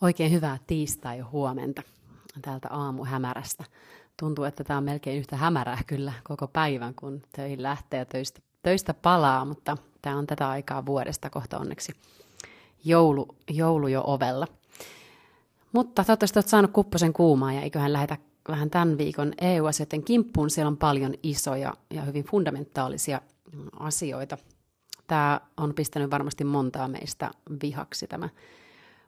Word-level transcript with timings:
Oikein 0.00 0.32
hyvää 0.32 0.58
tiistai-huomenta 0.66 1.82
täältä 2.42 2.68
aamuhämärästä. 2.70 3.64
Tuntuu, 4.16 4.44
että 4.44 4.64
tämä 4.64 4.76
on 4.78 4.84
melkein 4.84 5.18
yhtä 5.18 5.36
hämärää 5.36 5.78
kyllä 5.86 6.12
koko 6.24 6.48
päivän, 6.48 6.94
kun 6.94 7.22
töihin 7.32 7.62
lähtee 7.62 7.98
ja 7.98 8.04
töistä, 8.04 8.40
töistä 8.62 8.94
palaa, 8.94 9.44
mutta 9.44 9.76
tämä 10.02 10.16
on 10.18 10.26
tätä 10.26 10.48
aikaa 10.48 10.86
vuodesta 10.86 11.30
kohta 11.30 11.58
onneksi 11.58 11.92
joulu, 12.84 13.36
joulu 13.50 13.88
jo 13.88 14.02
ovella. 14.06 14.46
Mutta 15.72 16.04
toivottavasti 16.04 16.38
olet 16.38 16.48
saanut 16.48 16.70
kupposen 16.70 17.12
kuumaa 17.12 17.52
ja 17.52 17.60
eiköhän 17.60 17.92
lähetä 17.92 18.16
vähän 18.48 18.70
tämän 18.70 18.98
viikon 18.98 19.32
EU-asioiden 19.40 20.02
kimppuun. 20.02 20.50
Siellä 20.50 20.68
on 20.68 20.76
paljon 20.76 21.14
isoja 21.22 21.74
ja 21.90 22.02
hyvin 22.02 22.24
fundamentaalisia 22.24 23.20
asioita. 23.78 24.38
Tämä 25.06 25.40
on 25.56 25.74
pistänyt 25.74 26.10
varmasti 26.10 26.44
montaa 26.44 26.88
meistä 26.88 27.30
vihaksi 27.62 28.06
tämä 28.06 28.28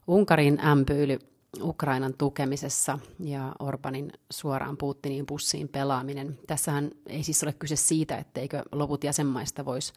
Unkarin 0.07 0.61
ämpyyly 0.61 1.19
Ukrainan 1.63 2.15
tukemisessa 2.19 2.99
ja 3.21 3.53
Orbanin 3.59 4.13
suoraan 4.31 4.77
Putinin 4.77 5.27
pussiin 5.27 5.69
pelaaminen. 5.69 6.39
Tässähän 6.47 6.91
ei 7.07 7.23
siis 7.23 7.43
ole 7.43 7.53
kyse 7.53 7.77
siitä, 7.77 8.17
etteikö 8.17 8.63
loput 8.73 9.05
jäsenmaista 9.05 9.65
vois, 9.65 9.93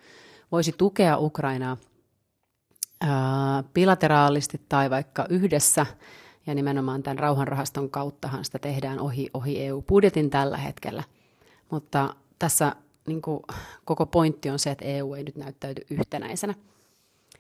voisi 0.52 0.72
tukea 0.78 1.18
Ukrainaa 1.18 1.78
bilateraalisti 3.74 4.62
tai 4.70 4.90
vaikka 4.90 5.26
yhdessä, 5.30 5.86
ja 6.48 6.56
nimenomaan 6.56 7.04
tämän 7.04 7.20
rauhanrahaston 7.20 7.90
kauttahan 7.90 8.46
sitä 8.46 8.60
tehdään 8.60 9.00
ohi, 9.00 9.30
ohi 9.34 9.64
EU-budjetin 9.64 10.30
tällä 10.30 10.58
hetkellä. 10.58 11.04
Mutta 11.72 12.16
tässä 12.40 12.76
niin 13.08 13.22
kuin, 13.22 13.40
koko 13.86 14.06
pointti 14.06 14.50
on 14.50 14.60
se, 14.60 14.72
että 14.72 14.86
EU 14.86 15.14
ei 15.14 15.24
nyt 15.24 15.36
näyttäydy 15.36 15.82
yhtenäisenä. 15.90 16.54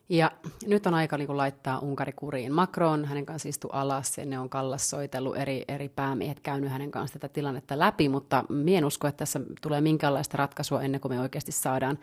Ja 0.09 0.31
nyt 0.67 0.87
on 0.87 0.93
aika 0.93 1.17
niin 1.17 1.37
laittaa 1.37 1.79
Unkari 1.79 2.13
kuriin. 2.15 2.53
Macron, 2.53 3.05
hänen 3.05 3.25
kanssa 3.25 3.49
istui 3.49 3.69
alas 3.73 4.17
ja 4.17 4.25
ne 4.25 4.39
on 4.39 4.49
kallassoitellut 4.49 5.37
eri, 5.37 5.65
eri 5.67 5.89
päämiehet, 5.89 6.39
käynyt 6.39 6.71
hänen 6.71 6.91
kanssa 6.91 7.19
tätä 7.19 7.33
tilannetta 7.33 7.79
läpi, 7.79 8.09
mutta 8.09 8.43
mien 8.49 8.85
usko, 8.85 9.07
että 9.07 9.17
tässä 9.17 9.39
tulee 9.61 9.81
minkäänlaista 9.81 10.37
ratkaisua 10.37 10.81
ennen 10.81 11.01
kuin 11.01 11.11
me 11.13 11.19
oikeasti 11.19 11.51
saadaan 11.51 11.99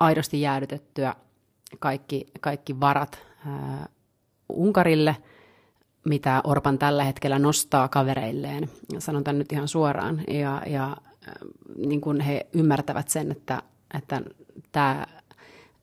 aidosti 0.00 0.40
jäädytettyä 0.40 1.14
kaikki, 1.78 2.26
kaikki 2.40 2.80
varat 2.80 3.18
ää, 3.46 3.88
Unkarille, 4.48 5.16
mitä 6.04 6.40
Orban 6.44 6.78
tällä 6.78 7.04
hetkellä 7.04 7.38
nostaa 7.38 7.88
kavereilleen. 7.88 8.70
Sanon 8.98 9.24
tämän 9.24 9.38
nyt 9.38 9.52
ihan 9.52 9.68
suoraan. 9.68 10.22
Ja, 10.28 10.62
ja 10.66 10.96
niin 11.76 12.00
kuin 12.00 12.20
he 12.20 12.46
ymmärtävät 12.52 13.08
sen, 13.08 13.32
että, 13.32 13.62
että 13.94 14.22
tämä 14.72 15.06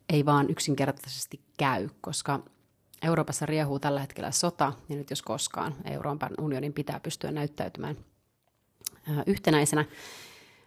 ei 0.09 0.25
vaan 0.25 0.49
yksinkertaisesti 0.49 1.41
käy, 1.57 1.89
koska 2.01 2.39
Euroopassa 3.01 3.45
riehuu 3.45 3.79
tällä 3.79 3.99
hetkellä 3.99 4.31
sota, 4.31 4.73
ja 4.89 4.95
nyt 4.95 5.09
jos 5.09 5.21
koskaan 5.21 5.75
Euroopan 5.85 6.31
unionin 6.39 6.73
pitää 6.73 6.99
pystyä 6.99 7.31
näyttäytymään 7.31 7.97
yhtenäisenä. 9.25 9.85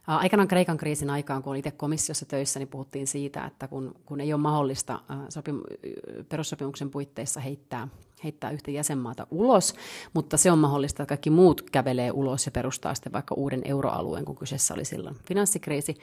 Aikanaan 0.07 0.49
Kreikan 0.49 0.77
kriisin 0.77 1.11
aikaan, 1.11 1.43
kun 1.43 1.51
olin 1.51 1.59
itse 1.59 1.71
komissiossa 1.71 2.27
töissä, 2.27 2.59
niin 2.59 2.69
puhuttiin 2.69 3.07
siitä, 3.07 3.45
että 3.45 3.69
kun, 3.69 3.95
kun 4.07 4.21
ei 4.21 4.33
ole 4.33 4.43
mahdollista 4.43 5.01
sopim- 5.29 5.93
perussopimuksen 6.29 6.91
puitteissa 6.91 7.41
heittää, 7.41 7.89
heittää 8.25 8.51
yhtä 8.51 8.71
jäsenmaata 8.71 9.27
ulos, 9.31 9.75
mutta 10.15 10.37
se 10.37 10.53
on 10.53 10.59
mahdollista, 10.59 11.03
että 11.03 11.09
kaikki 11.09 11.31
muut 11.31 11.71
kävelee 11.71 12.11
ulos 12.11 12.47
ja 12.47 12.53
perustaa 12.53 12.95
sitten 12.95 13.13
vaikka 13.13 13.35
uuden 13.35 13.63
euroalueen, 13.65 14.25
kun 14.25 14.37
kyseessä 14.37 14.75
oli 14.75 14.85
silloin 14.85 15.17
finanssikriisi, 15.29 15.97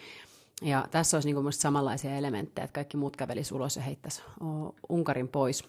ja 0.61 0.87
tässä 0.91 1.17
olisi 1.17 1.33
niin 1.33 1.53
samanlaisia 1.53 2.15
elementtejä, 2.15 2.65
että 2.65 2.75
kaikki 2.75 2.97
muut 2.97 3.17
kävelisivät 3.17 3.55
ulos 3.55 3.75
ja 3.75 3.81
heittäisi 3.81 4.23
Unkarin 4.89 5.27
pois. 5.27 5.63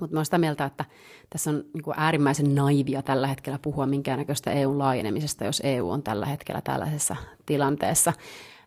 Mutta 0.00 0.16
mä 0.16 0.24
sitä 0.24 0.38
mieltä, 0.38 0.64
että 0.64 0.84
tässä 1.30 1.50
on 1.50 1.64
niin 1.74 1.94
äärimmäisen 1.96 2.54
naivia 2.54 3.02
tällä 3.02 3.26
hetkellä 3.26 3.58
puhua 3.62 3.86
minkäännäköistä 3.86 4.50
EUn 4.50 4.78
laajenemisesta, 4.78 5.44
jos 5.44 5.62
EU 5.64 5.90
on 5.90 6.02
tällä 6.02 6.26
hetkellä 6.26 6.60
tällaisessa 6.60 7.16
tilanteessa 7.46 8.12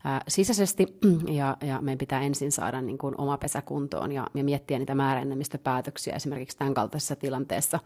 ää, 0.03 0.21
sisäisesti, 0.27 0.85
ja, 1.27 1.57
ja 1.61 1.81
meidän 1.81 1.97
pitää 1.97 2.21
ensin 2.21 2.51
saada 2.51 2.81
niin 2.81 2.97
kuin 2.97 3.15
oma 3.17 3.37
pesä 3.37 3.61
kuntoon 3.61 4.11
ja, 4.11 4.27
ja 4.33 4.43
miettiä 4.43 4.79
niitä 4.79 4.95
määräenemmistöpäätöksiä 4.95 6.15
esimerkiksi 6.15 6.57
tämän 6.57 6.73
kaltaisessa 6.73 7.15
tilanteessa, 7.15 7.79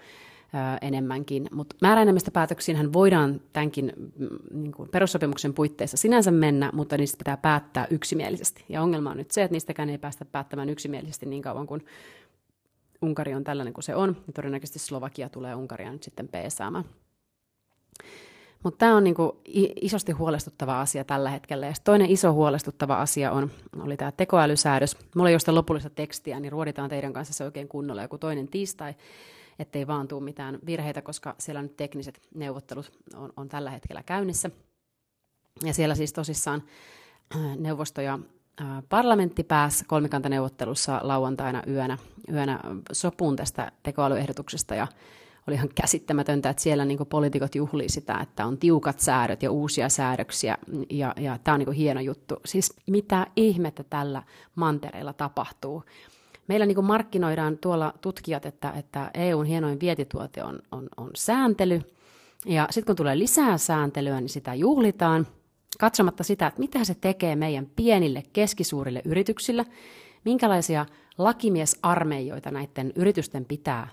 enemmänkin. 0.82 1.48
Mutta 1.52 1.76
määräenemmistöpäätöksiinhän 1.82 2.94
voidaan 2.94 3.42
tämänkin 3.54 3.94
mm, 4.18 4.28
niin 4.52 4.72
kuin 4.72 4.90
perussopimuksen 4.90 5.54
puitteissa 5.54 5.98
sinänsä 5.98 6.32
mennä, 6.32 6.70
mutta 6.74 6.98
niistä 6.98 7.18
pitää 7.18 7.38
päättää 7.38 7.88
yksimielisesti. 7.90 8.66
Ja 8.70 8.82
ongelma 8.82 9.12
on 9.12 9.18
nyt 9.18 9.32
se, 9.32 9.44
että 9.44 9.54
niistäkään 9.54 9.90
ei 9.90 9.98
päästä 9.98 10.26
päättämään 10.26 10.70
yksimielisesti 10.70 11.26
niin 11.26 11.42
kauan 11.42 11.68
kuin 11.68 11.86
Unkari 13.02 13.34
on 13.34 13.44
tällainen 13.44 13.74
kuin 13.74 13.84
se 13.84 13.96
on. 13.96 14.18
Ja 14.28 14.34
todennäköisesti 14.34 14.80
Slovakia 14.80 15.30
tulee 15.30 15.56
Unkaria 15.56 15.92
nyt 15.92 16.04
sitten 16.04 16.28
peesaamaan. 16.28 16.86
Mutta 18.64 18.78
tämä 18.78 18.96
on 18.96 19.04
niinku 19.04 19.42
isosti 19.82 20.12
huolestuttava 20.12 20.82
asia 20.82 21.04
tällä 21.04 21.30
hetkellä. 21.30 21.66
Ja 21.66 21.74
toinen 21.84 22.12
iso 22.12 22.34
huolestuttava 22.34 22.96
asia 22.96 23.32
on, 23.32 23.52
oli 23.80 23.98
tämä 23.98 24.12
tekoälysäädös. 24.12 24.98
Mulla 25.16 25.30
ei 25.30 25.34
ole 25.34 25.40
sitä 25.40 25.56
lopullista 25.56 25.90
tekstiä, 25.90 26.40
niin 26.40 26.52
ruoditaan 26.52 26.90
teidän 26.90 27.14
kanssa 27.14 27.34
se 27.34 27.44
oikein 27.44 27.68
kunnolla 27.68 28.02
joku 28.02 28.18
toinen 28.18 28.48
tiistai 28.48 28.94
ettei 29.62 29.88
vaan 29.88 30.08
tule 30.08 30.24
mitään 30.24 30.60
virheitä, 30.66 31.02
koska 31.02 31.36
siellä 31.40 31.62
nyt 31.62 31.78
tekniset 31.78 32.22
neuvottelut 32.36 32.92
on, 33.16 33.34
on 33.38 33.50
tällä 33.50 33.72
hetkellä 33.72 34.04
käynnissä. 34.04 34.50
Ja 35.64 35.74
siellä 35.74 35.96
siis 35.96 36.14
tosissaan 36.14 36.64
äh, 37.36 37.58
neuvosto 37.58 38.02
ja 38.02 38.20
äh, 38.62 38.68
parlamentti 38.90 39.44
pääsi 39.44 39.86
kolmikantaneuvottelussa 39.86 41.00
lauantaina 41.04 41.64
yönä, 41.68 41.98
yönä 42.32 42.60
sopuun 42.92 43.36
tästä 43.36 43.72
tekoälyehdotuksesta 43.84 44.76
ja 44.76 44.88
oli 45.48 45.56
ihan 45.56 45.70
käsittämätöntä, 45.76 46.50
että 46.50 46.64
siellä 46.64 46.86
niin 46.86 47.08
poliitikot 47.10 47.56
juhlii 47.56 47.90
sitä, 47.90 48.20
että 48.20 48.46
on 48.46 48.58
tiukat 48.58 49.00
säädöt 49.00 49.44
ja 49.44 49.52
uusia 49.52 49.90
säädöksiä 49.90 50.58
ja, 50.90 51.14
ja 51.18 51.38
tämä 51.44 51.54
on 51.54 51.60
niin 51.60 51.72
hieno 51.72 52.02
juttu. 52.02 52.36
Siis 52.46 52.74
mitä 52.88 53.28
ihmettä 53.36 53.84
tällä 53.84 54.24
mantereella 54.56 55.14
tapahtuu? 55.14 55.84
Meillä 56.52 56.66
niin 56.66 56.86
markkinoidaan 56.86 57.58
tuolla 57.58 57.94
tutkijat, 58.02 58.46
että, 58.46 58.72
että 58.72 59.12
EUn 59.14 59.46
hienoin 59.46 59.80
vietituote 59.80 60.44
on, 60.44 60.60
on, 60.72 60.90
on 60.98 61.10
sääntely. 61.16 61.82
Ja 62.46 62.68
sitten 62.70 62.86
kun 62.86 62.96
tulee 62.96 63.20
lisää 63.20 63.58
sääntelyä, 63.58 64.22
niin 64.22 64.30
sitä 64.30 64.54
juhlitaan, 64.54 65.28
katsomatta 65.80 66.24
sitä, 66.24 66.48
että 66.48 66.60
mitä 66.60 66.84
se 66.84 66.96
tekee 67.02 67.36
meidän 67.36 67.68
pienille, 67.76 68.24
keskisuurille 68.34 69.02
yrityksille, 69.06 69.66
minkälaisia 70.26 70.86
lakimiesarmeijoita 71.18 72.52
näiden 72.52 72.92
yritysten 72.96 73.46
pitää 73.46 73.88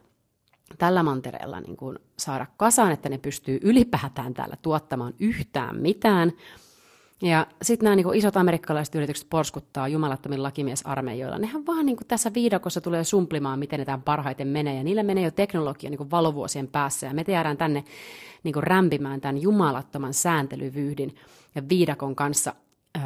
tällä 0.78 1.02
mantereella 1.02 1.60
niin 1.60 1.76
kuin 1.76 1.98
saada 2.16 2.46
kasaan, 2.56 2.92
että 2.92 3.08
ne 3.08 3.18
pystyy 3.18 3.58
ylipäätään 3.62 4.34
täällä 4.34 4.56
tuottamaan 4.62 5.14
yhtään 5.18 5.76
mitään– 5.76 6.32
ja 7.22 7.46
sitten 7.62 7.84
nämä 7.84 7.96
niin 7.96 8.14
isot 8.14 8.36
amerikkalaiset 8.36 8.94
yritykset 8.94 9.26
porskuttaa 9.30 9.88
jumalattomin 9.88 10.42
lakimiesarmeijoilla. 10.42 11.38
Nehän 11.38 11.66
vaan 11.66 11.86
niin 11.86 11.96
tässä 12.08 12.30
viidakossa 12.34 12.80
tulee 12.80 13.04
sumplimaan, 13.04 13.58
miten 13.58 13.78
ne 13.78 13.84
tämän 13.84 14.02
parhaiten 14.02 14.48
menee. 14.48 14.76
Ja 14.76 14.84
niillä 14.84 15.02
menee 15.02 15.24
jo 15.24 15.30
teknologia 15.30 15.90
niin 15.90 16.10
valovuosien 16.10 16.68
päässä. 16.68 17.06
Ja 17.06 17.14
me 17.14 17.24
jäädään 17.28 17.56
tänne 17.56 17.84
niin 18.44 18.54
rämpimään 18.62 19.20
tämän 19.20 19.42
jumalattoman 19.42 20.14
sääntelyvyyhdin 20.14 21.16
ja 21.54 21.62
viidakon 21.68 22.16
kanssa 22.16 22.54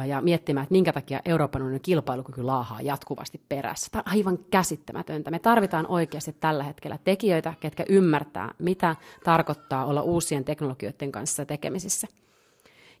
ja 0.05 0.21
miettimään, 0.21 0.63
että 0.63 0.73
minkä 0.73 0.93
takia 0.93 1.21
Euroopan 1.25 1.61
unionin 1.61 1.81
kilpailukyky 1.81 2.43
laahaa 2.43 2.81
jatkuvasti 2.81 3.41
perässä. 3.49 3.87
Tämä 3.91 4.03
on 4.07 4.13
aivan 4.13 4.37
käsittämätöntä. 4.37 5.31
Me 5.31 5.39
tarvitaan 5.39 5.87
oikeasti 5.87 6.35
tällä 6.39 6.63
hetkellä 6.63 6.97
tekijöitä, 7.03 7.53
ketkä 7.59 7.85
ymmärtää, 7.89 8.53
mitä 8.59 8.95
tarkoittaa 9.23 9.85
olla 9.85 10.01
uusien 10.01 10.43
teknologioiden 10.43 11.11
kanssa 11.11 11.45
tekemisissä 11.45 12.07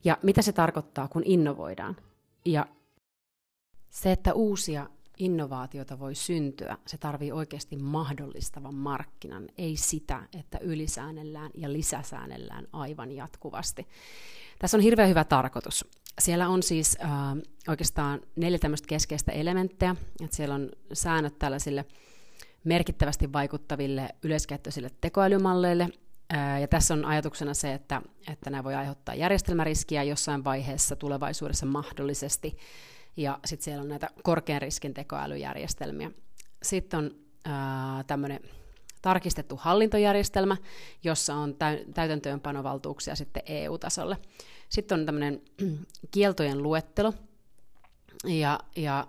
ja 0.03 0.17
mitä 0.23 0.41
se 0.41 0.51
tarkoittaa, 0.51 1.07
kun 1.07 1.23
innovoidaan. 1.25 1.95
Ja 2.45 2.67
se, 3.89 4.11
että 4.11 4.33
uusia 4.33 4.89
innovaatiota 5.17 5.99
voi 5.99 6.15
syntyä, 6.15 6.77
se 6.87 6.97
tarvii 6.97 7.31
oikeasti 7.31 7.75
mahdollistavan 7.75 8.75
markkinan, 8.75 9.47
ei 9.57 9.75
sitä, 9.77 10.23
että 10.39 10.57
ylisäännellään 10.57 11.51
ja 11.53 11.73
lisäsäännellään 11.73 12.67
aivan 12.73 13.11
jatkuvasti. 13.11 13.87
Tässä 14.59 14.77
on 14.77 14.83
hirveän 14.83 15.09
hyvä 15.09 15.23
tarkoitus. 15.23 15.85
Siellä 16.19 16.49
on 16.49 16.63
siis 16.63 16.97
äh, 17.03 17.09
oikeastaan 17.67 18.21
neljä 18.35 18.59
tämmöistä 18.59 18.87
keskeistä 18.87 19.31
elementtiä, 19.31 19.95
että 20.23 20.35
siellä 20.35 20.55
on 20.55 20.69
säännöt 20.93 21.39
tällaisille 21.39 21.85
merkittävästi 22.63 23.33
vaikuttaville 23.33 24.09
yleiskäyttöisille 24.23 24.91
tekoälymalleille, 25.01 25.89
ja 26.61 26.67
tässä 26.67 26.93
on 26.93 27.05
ajatuksena 27.05 27.53
se, 27.53 27.73
että, 27.73 28.01
että 28.31 28.49
nämä 28.49 28.63
voi 28.63 28.75
aiheuttaa 28.75 29.15
järjestelmäriskiä 29.15 30.03
jossain 30.03 30.43
vaiheessa 30.43 30.95
tulevaisuudessa 30.95 31.65
mahdollisesti, 31.65 32.57
ja 33.17 33.39
sitten 33.45 33.63
siellä 33.63 33.81
on 33.81 33.89
näitä 33.89 34.09
korkean 34.23 34.61
riskin 34.61 34.93
tekoälyjärjestelmiä. 34.93 36.11
Sitten 36.63 36.99
on 36.99 37.11
tämmöinen 38.07 38.39
tarkistettu 39.01 39.55
hallintojärjestelmä, 39.61 40.57
jossa 41.03 41.35
on 41.35 41.55
täytäntöönpanovaltuuksia 41.93 43.15
sitten 43.15 43.43
EU-tasolle. 43.45 44.17
Sitten 44.69 44.99
on 44.99 45.05
tämmöinen 45.05 45.41
kieltojen 46.11 46.63
luettelo, 46.63 47.13
ja, 48.23 48.59
ja 48.75 49.07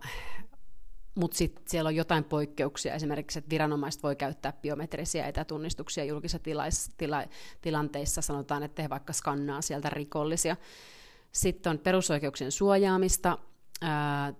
mutta 1.15 1.37
sitten 1.37 1.65
siellä 1.69 1.89
on 1.89 1.97
jotain 1.97 2.25
poikkeuksia, 2.25 2.95
esimerkiksi, 2.95 3.39
että 3.39 3.51
viranomaiset 3.51 4.03
voi 4.03 4.17
käyttää 4.17 4.53
biometrisiä 4.63 5.27
etätunnistuksia 5.27 6.05
julkisissa 6.05 6.39
tilais, 6.39 6.91
tila, 6.97 7.25
tilanteissa, 7.61 8.23
sanotaan, 8.23 8.63
että 8.63 8.83
he 8.83 8.91
vaikka 8.91 9.13
skannaa 9.13 9.63
sieltä 9.63 9.91
rikollisia. 9.91 10.57
Sitten 11.33 11.71
on 11.71 11.79
perusoikeuksien 11.79 12.53
suojaamista, 12.53 13.39
ää, 13.83 14.35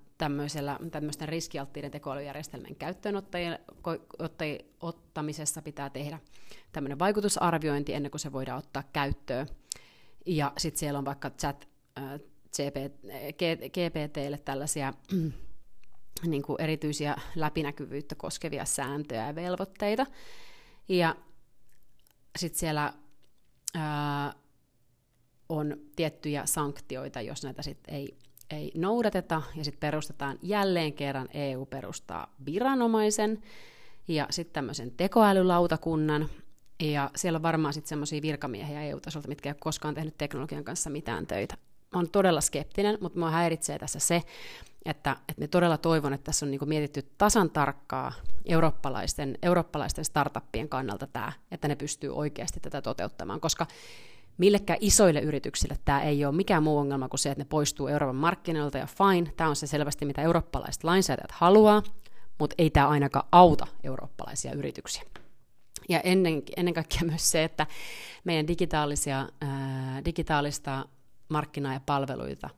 tämmöisten 0.91 1.29
riskialttiiden 1.29 1.91
tekoälyjärjestelmien 1.91 2.77
käyttöönottamisessa 2.77 5.63
pitää 5.63 5.91
tehdä 5.91 6.19
tämmöinen 6.73 6.99
vaikutusarviointi 6.99 7.95
ennen 7.95 8.11
kuin 8.11 8.21
se 8.21 8.33
voidaan 8.33 8.59
ottaa 8.59 8.83
käyttöön. 8.93 9.47
Ja 10.27 10.53
sitten 10.59 10.79
siellä 10.79 10.99
on 10.99 11.05
vaikka 11.05 11.31
chat, 11.31 11.69
GPTlle 13.73 14.39
tällaisia 14.39 14.93
niin 16.27 16.43
kuin 16.43 16.61
erityisiä 16.61 17.17
läpinäkyvyyttä 17.35 18.15
koskevia 18.15 18.65
sääntöjä 18.65 19.27
ja 19.27 19.35
velvoitteita. 19.35 20.07
Ja 20.89 21.17
sitten 22.39 22.59
siellä 22.59 22.93
ää, 23.75 24.33
on 25.49 25.77
tiettyjä 25.97 26.47
sanktioita, 26.47 27.21
jos 27.21 27.43
näitä 27.45 27.63
sitten 27.63 27.95
ei, 27.95 28.17
ei 28.51 28.73
noudateta, 28.75 29.43
ja 29.55 29.65
sitten 29.65 29.81
perustetaan 29.81 30.39
jälleen 30.43 30.93
kerran 30.93 31.29
EU 31.35 31.67
perustaa 31.67 32.35
viranomaisen, 32.47 33.43
ja 34.09 34.27
sitten 34.31 34.55
tämmöisen 34.55 34.91
tekoälylautakunnan, 34.91 36.29
ja 36.81 37.11
siellä 37.17 37.37
on 37.37 37.43
varmaan 37.43 37.75
sitten 37.75 37.89
semmoisia 37.89 38.23
virkamiehiä 38.23 38.83
EU-tasolta, 38.83 39.29
mitkä 39.29 39.49
ei 39.49 39.51
ole 39.51 39.57
koskaan 39.61 39.95
tehnyt 39.95 40.19
teknologian 40.19 40.65
kanssa 40.65 40.91
mitään 40.91 41.27
töitä. 41.27 41.57
Oon 41.95 42.11
todella 42.11 42.41
skeptinen, 42.41 42.99
mutta 43.01 43.19
mua 43.19 43.31
häiritsee 43.31 43.79
tässä 43.79 43.99
se, 43.99 44.23
että, 44.87 45.17
että 45.29 45.41
me 45.41 45.49
todella 45.49 45.79
toivon, 45.79 46.13
että 46.13 46.25
tässä 46.25 46.47
on 46.47 46.51
niin 46.51 46.61
mietitty 46.69 47.03
tasan 47.19 47.51
tarkkaa 47.51 48.13
eurooppalaisten, 48.45 49.39
eurooppalaisten 49.43 50.05
startuppien 50.05 50.69
kannalta 50.69 51.07
tämä, 51.07 51.33
että 51.51 51.69
ne 51.69 51.77
pystyy 51.77 52.15
oikeasti 52.15 52.61
tätä 52.61 52.83
toteuttamaan, 52.83 53.41
koska 53.41 53.67
millekään 54.39 54.79
isoille 54.83 55.21
yrityksille 55.21 55.79
tämä 55.85 56.03
ei 56.03 56.25
ole 56.25 56.35
mikään 56.35 56.63
muu 56.63 56.79
ongelma 56.79 57.09
kuin 57.09 57.21
se, 57.21 57.31
että 57.31 57.41
ne 57.41 57.47
poistuu 57.49 57.89
Euroopan 57.89 58.17
markkinoilta 58.17 58.79
ja 58.79 58.87
fine, 58.87 59.33
tämä 59.37 59.51
on 59.51 59.57
se 59.57 59.67
selvästi, 59.67 60.05
mitä 60.05 60.23
eurooppalaiset 60.23 60.85
lainsäätäjät 60.85 61.33
haluaa, 61.33 61.83
mutta 62.39 62.55
ei 62.59 62.71
tämä 62.71 62.89
ainakaan 62.89 63.29
auta 63.33 63.67
eurooppalaisia 63.85 64.53
yrityksiä. 64.53 65.03
Ja 65.89 66.01
ennen, 66.01 66.43
ennen 66.57 66.75
kaikkea 66.75 67.03
myös 67.11 67.31
se, 67.31 67.45
että 67.45 67.67
meidän 68.25 68.49
digitaalisia, 68.49 69.29
ää, 69.41 70.05
digitaalista 70.05 70.89
markkinaa 71.29 71.73
ja 71.73 71.81
palveluita 71.87 72.51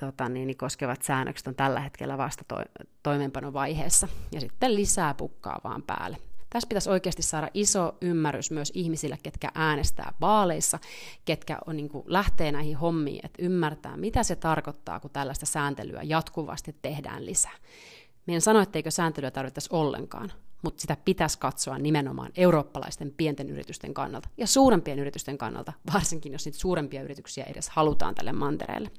tota, 0.00 0.28
niin, 0.28 0.46
niin 0.46 0.56
koskevat 0.56 1.02
säännökset 1.02 1.46
on 1.46 1.54
tällä 1.54 1.80
hetkellä 1.80 2.18
vasta 2.18 2.44
to, 2.48 2.56
toimeenpanovaiheessa, 3.02 4.08
ja 4.32 4.40
sitten 4.40 4.74
lisää 4.74 5.14
pukkaa 5.14 5.60
vaan 5.64 5.82
päälle. 5.82 6.16
Tässä 6.50 6.68
pitäisi 6.68 6.90
oikeasti 6.90 7.22
saada 7.22 7.48
iso 7.54 7.96
ymmärrys 8.00 8.50
myös 8.50 8.72
ihmisille, 8.74 9.18
ketkä 9.22 9.48
äänestää 9.54 10.12
vaaleissa, 10.20 10.78
ketkä 11.24 11.58
on, 11.66 11.76
niin 11.76 11.88
kuin, 11.88 12.04
lähtee 12.06 12.52
näihin 12.52 12.76
hommiin, 12.76 13.26
että 13.26 13.42
ymmärtää, 13.42 13.96
mitä 13.96 14.22
se 14.22 14.36
tarkoittaa, 14.36 15.00
kun 15.00 15.10
tällaista 15.10 15.46
sääntelyä 15.46 16.02
jatkuvasti 16.02 16.76
tehdään 16.82 17.26
lisää. 17.26 17.54
Meidän 18.26 18.40
sano, 18.40 18.60
etteikö 18.60 18.90
sääntelyä 18.90 19.30
tarvittaisi 19.30 19.68
ollenkaan, 19.72 20.32
mutta 20.62 20.80
sitä 20.80 20.96
pitäisi 21.04 21.38
katsoa 21.38 21.78
nimenomaan 21.78 22.32
eurooppalaisten 22.36 23.14
pienten 23.16 23.50
yritysten 23.50 23.94
kannalta 23.94 24.28
ja 24.36 24.46
suurempien 24.46 24.98
yritysten 24.98 25.38
kannalta, 25.38 25.72
varsinkin 25.94 26.32
jos 26.32 26.44
niitä 26.44 26.58
suurempia 26.58 27.02
yrityksiä 27.02 27.44
edes 27.44 27.68
halutaan 27.68 28.14
tälle 28.14 28.32
mantereelle. 28.32 28.90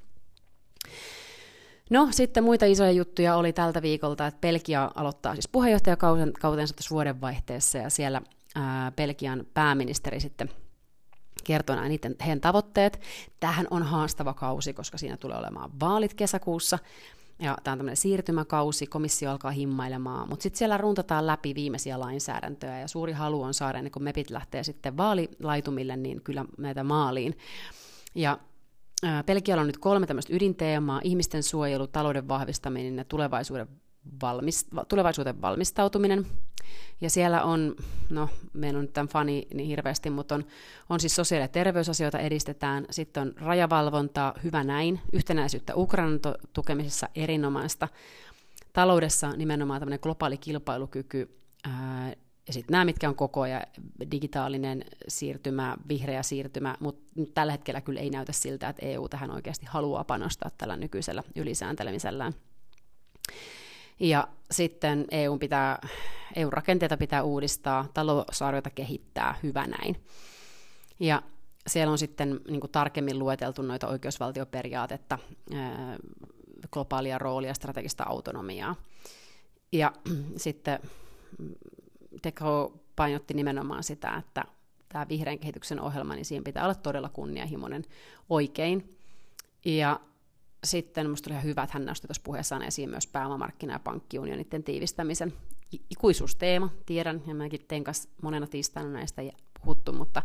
No 1.90 2.08
sitten 2.12 2.44
muita 2.44 2.66
isoja 2.66 2.92
juttuja 2.92 3.36
oli 3.36 3.54
tältä 3.54 3.82
viikolta, 3.82 4.28
että 4.28 4.42
Belgia 4.42 4.92
aloittaa 4.96 5.34
siis 5.34 5.48
puheenjohtajakautensa 5.48 6.74
tuossa 6.76 6.90
vuodenvaihteessa 6.92 7.78
ja 7.78 7.90
siellä 7.90 8.22
ää, 8.56 8.92
Belgian 8.92 9.46
pääministeri 9.54 10.20
sitten 10.20 10.50
kertoo 11.44 11.76
nämä 11.76 11.88
niiden, 11.88 12.16
heidän 12.22 12.42
tavoitteet. 12.42 13.02
Tähän 13.40 13.68
on 13.72 13.84
haastava 13.84 14.34
kausi, 14.34 14.74
koska 14.74 14.98
siinä 14.98 15.18
tulee 15.18 15.38
olemaan 15.38 15.72
vaalit 15.80 16.14
kesäkuussa, 16.14 16.80
ja 17.40 17.58
tämä 17.64 17.74
on 17.74 17.78
tämmöinen 17.78 17.98
siirtymäkausi, 17.98 18.88
komissio 18.88 19.32
alkaa 19.32 19.52
himmailemaan, 19.52 20.30
mutta 20.30 20.44
sitten 20.44 20.58
siellä 20.58 20.78
runtataan 20.78 21.28
läpi 21.28 21.56
viimeisiä 21.56 22.00
lainsäädäntöjä, 22.00 22.80
ja 22.80 22.88
suuri 22.88 23.14
halu 23.14 23.42
on 23.42 23.54
saada, 23.54 23.78
ennen 23.78 23.92
kuin 23.92 24.04
MEPit 24.04 24.30
lähtee 24.30 24.64
sitten 24.64 24.98
vaalilaitumille, 24.98 25.98
niin 25.98 26.22
kyllä 26.22 26.46
näitä 26.58 26.84
maaliin. 26.84 27.38
Ja 28.16 28.40
Pelkialla 29.26 29.62
on 29.62 29.68
nyt 29.68 29.78
kolme 29.78 30.08
tämmöistä 30.08 30.36
ydinteemaa, 30.36 31.02
ihmisten 31.04 31.44
suojelu, 31.44 31.88
talouden 31.88 32.28
vahvistaminen 32.28 32.98
ja 32.98 33.06
tulevaisuuden, 33.06 33.68
valmis, 34.22 34.68
tulevaisuuden 34.88 35.42
valmistautuminen. 35.42 36.26
Ja 37.02 37.10
siellä 37.10 37.44
on, 37.44 37.76
no 38.10 38.30
meillä 38.54 38.78
on 38.78 38.84
nyt 38.84 38.94
tämän 38.94 39.08
fani 39.08 39.48
niin 39.54 39.68
hirveästi, 39.68 40.10
mutta 40.10 40.36
on, 40.36 40.46
on 40.90 41.00
siis 41.00 41.16
sosiaali- 41.16 41.44
ja 41.44 41.48
terveysasioita 41.48 42.20
edistetään, 42.20 42.86
sitten 42.90 43.22
on 43.22 43.34
rajavalvontaa, 43.38 44.34
hyvä 44.44 44.64
näin, 44.64 45.00
yhtenäisyyttä 45.14 45.76
Ukrainan 45.76 46.20
tukemisessa 46.54 47.10
erinomaista, 47.16 47.88
taloudessa 48.74 49.32
nimenomaan 49.32 49.82
tämmöinen 49.82 50.00
globaali 50.02 50.38
kilpailukyky, 50.38 51.40
ää, 51.64 52.14
ja 52.50 52.54
sitten 52.54 52.72
nämä, 52.72 52.86
mitkä 52.86 53.10
on 53.10 53.16
koko 53.16 53.42
ajan 53.42 53.62
digitaalinen 54.12 54.86
siirtymä, 55.08 55.78
vihreä 55.88 56.24
siirtymä, 56.24 56.76
mutta 56.80 57.02
nyt 57.16 57.34
tällä 57.34 57.52
hetkellä 57.52 57.82
kyllä 57.82 58.00
ei 58.00 58.10
näytä 58.10 58.32
siltä, 58.32 58.70
että 58.70 58.86
EU 58.86 59.10
tähän 59.10 59.32
oikeasti 59.32 59.66
haluaa 59.66 60.04
panostaa 60.04 60.50
tällä 60.58 60.78
nykyisellä 60.78 61.24
ylisääntelemisellään. 61.36 62.34
Ja 64.00 64.28
sitten 64.52 65.06
EU 65.12 65.38
pitää, 65.38 65.88
EU-rakenteita 66.36 66.98
pitää 66.98 67.24
uudistaa, 67.24 67.86
talousarviota 67.94 68.70
kehittää, 68.70 69.36
hyvä 69.44 69.68
näin. 69.68 69.96
Ja 71.00 71.22
siellä 71.68 71.92
on 71.92 71.98
sitten 71.98 72.40
niin 72.48 72.62
kuin 72.62 72.72
tarkemmin 72.72 73.20
lueteltu 73.20 73.62
noita 73.62 73.88
oikeusvaltioperiaatetta, 73.88 75.20
globaalia 76.72 77.18
roolia, 77.18 77.54
strategista 77.54 78.04
autonomiaa. 78.04 78.76
Ja 79.72 79.94
sitten 80.38 80.80
Teko 82.22 82.74
painotti 82.96 83.34
nimenomaan 83.34 83.84
sitä, 83.84 84.16
että 84.18 84.44
tämä 84.90 85.08
vihreän 85.10 85.40
kehityksen 85.40 85.82
ohjelma, 85.82 86.16
niin 86.16 86.26
siinä 86.26 86.44
pitää 86.44 86.64
olla 86.64 86.76
todella 86.76 87.10
kunnianhimoinen 87.10 87.86
oikein. 88.30 88.98
Ja 89.66 90.00
sitten 90.64 91.06
minusta 91.06 91.30
oli 91.30 91.34
ihan 91.34 91.44
hyvä, 91.44 91.64
että 91.64 91.74
hän 91.74 91.86
nosti 91.86 92.08
tuossa 92.08 92.24
puheessaan 92.26 92.62
esiin 92.62 92.90
myös 92.90 93.08
pääomamarkkina- 93.08 93.74
ja 93.74 93.80
pankkiunionitten 93.80 94.64
tiivistämisen. 94.64 95.34
Ikuisuusteema, 95.90 96.70
tiedän, 96.86 97.22
ja 97.28 97.36
mäkin 97.36 97.66
tein 97.68 97.84
kanssa 97.84 98.10
monena 98.22 98.48
tiistaina 98.48 98.90
näistä 98.90 99.22
puhuttu, 99.62 99.94
mutta 99.94 100.24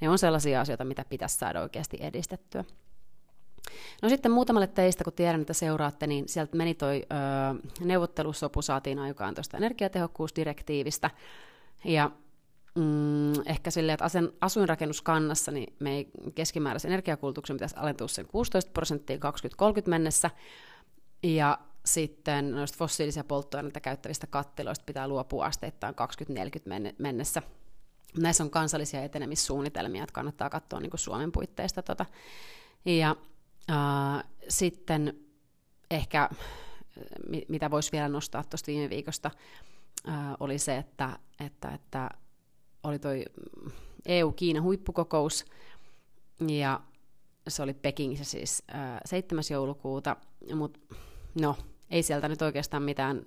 ne 0.00 0.08
on 0.08 0.18
sellaisia 0.18 0.60
asioita, 0.60 0.84
mitä 0.84 1.04
pitäisi 1.08 1.36
saada 1.36 1.62
oikeasti 1.62 1.96
edistettyä. 2.00 2.64
No 4.02 4.08
sitten 4.08 4.32
muutamalle 4.32 4.66
teistä, 4.66 5.04
kun 5.04 5.12
tiedän, 5.12 5.40
että 5.40 5.52
seuraatte, 5.52 6.06
niin 6.06 6.28
sieltä 6.28 6.56
meni 6.56 6.74
toi 6.74 7.02
ö, 7.02 7.84
neuvottelusopu, 7.84 8.62
saatiin 8.62 8.98
aikaan 8.98 9.34
tuosta 9.34 9.56
energiatehokkuusdirektiivistä, 9.56 11.10
ja 11.84 12.10
mm, 12.74 13.32
ehkä 13.46 13.70
silleen, 13.70 13.94
että 13.94 14.04
asen, 14.04 14.32
asuinrakennuskannassa 14.40 15.52
niin 15.52 15.74
me 15.80 15.96
ei 15.96 16.08
keskimääräisen 16.34 16.88
energiakulutuksen 16.88 17.56
pitäisi 17.56 17.76
alentua 17.78 18.08
sen 18.08 18.26
16 18.26 18.70
prosenttia 18.72 19.18
2030 19.18 19.90
mennessä, 19.90 20.30
ja 21.22 21.58
sitten 21.84 22.50
noista 22.50 22.78
fossiilisia 22.78 23.24
polttoaineita 23.24 23.80
käyttävistä 23.80 24.26
kattiloista 24.26 24.84
pitää 24.86 25.08
luopua 25.08 25.44
asteittain 25.44 25.94
2040 25.94 26.92
mennessä. 27.02 27.42
Näissä 28.18 28.44
on 28.44 28.50
kansallisia 28.50 29.04
etenemissuunnitelmia, 29.04 30.02
että 30.02 30.12
kannattaa 30.12 30.50
katsoa 30.50 30.80
niin 30.80 30.90
kuin 30.90 31.00
Suomen 31.00 31.32
puitteista. 31.32 31.82
Tota. 31.82 32.06
Ja 32.84 33.16
Sitten 34.48 35.18
ehkä, 35.90 36.30
mitä 37.48 37.70
voisi 37.70 37.92
vielä 37.92 38.08
nostaa 38.08 38.44
tuosta 38.44 38.66
viime 38.66 38.90
viikosta, 38.90 39.30
uh, 40.08 40.14
oli 40.40 40.58
se, 40.58 40.76
että, 40.76 41.18
että, 41.40 41.68
että 41.68 42.10
oli 42.82 42.98
toi 42.98 43.24
EU-Kiina 44.06 44.62
huippukokous, 44.62 45.44
ja 46.48 46.80
se 47.48 47.62
oli 47.62 47.74
Pekingissä 47.74 48.24
siis 48.24 48.62
uh, 48.70 49.00
7. 49.04 49.44
joulukuuta, 49.50 50.16
mutta 50.54 50.80
no, 51.40 51.56
ei 51.90 52.02
sieltä 52.02 52.28
nyt 52.28 52.42
oikeastaan 52.42 52.82
mitään, 52.82 53.22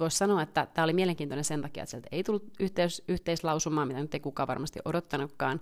voisi 0.00 0.16
sanoa, 0.16 0.42
että 0.42 0.66
tämä 0.74 0.84
oli 0.84 0.92
mielenkiintoinen 0.92 1.44
sen 1.44 1.62
takia, 1.62 1.82
että 1.82 1.90
sieltä 1.90 2.08
ei 2.12 2.24
tullut 2.24 2.44
yhteis, 2.60 3.02
yhteislausumaa, 3.08 3.86
mitä 3.86 4.00
nyt 4.00 4.14
ei 4.14 4.20
kukaan 4.20 4.46
varmasti 4.46 4.80
odottanutkaan, 4.84 5.60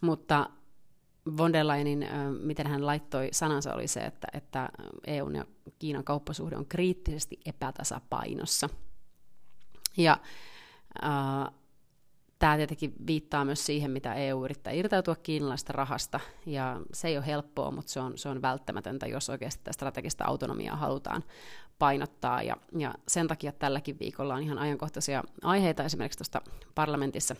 mutta 0.00 0.50
von 1.36 1.52
der 1.52 1.66
Leyenin, 1.66 2.06
miten 2.40 2.66
hän 2.66 2.86
laittoi 2.86 3.28
sanansa, 3.32 3.74
oli 3.74 3.88
se, 3.88 4.00
että, 4.00 4.28
että 4.32 4.68
EUn 5.06 5.34
ja 5.34 5.44
Kiinan 5.78 6.04
kauppasuhde 6.04 6.56
on 6.56 6.66
kriittisesti 6.66 7.40
epätasapainossa. 7.46 8.68
Ja 9.96 10.18
äh, 11.04 11.54
tämä 12.38 12.56
tietenkin 12.56 12.94
viittaa 13.06 13.44
myös 13.44 13.66
siihen, 13.66 13.90
mitä 13.90 14.14
EU 14.14 14.44
yrittää 14.44 14.72
irtautua 14.72 15.16
kiinalaista 15.16 15.72
rahasta, 15.72 16.20
ja 16.46 16.80
se 16.92 17.08
ei 17.08 17.16
ole 17.16 17.26
helppoa, 17.26 17.70
mutta 17.70 17.92
se 17.92 18.00
on, 18.00 18.18
se 18.18 18.28
on 18.28 18.42
välttämätöntä, 18.42 19.06
jos 19.06 19.30
oikeasti 19.30 19.64
tätä 19.64 19.72
strategista 19.72 20.24
autonomiaa 20.24 20.76
halutaan 20.76 21.24
painottaa. 21.78 22.42
Ja, 22.42 22.56
ja 22.78 22.94
sen 23.08 23.28
takia 23.28 23.52
tälläkin 23.52 23.98
viikolla 23.98 24.34
on 24.34 24.42
ihan 24.42 24.58
ajankohtaisia 24.58 25.24
aiheita 25.42 25.84
esimerkiksi 25.84 26.18
tuosta 26.18 26.40
parlamentissa 26.74 27.36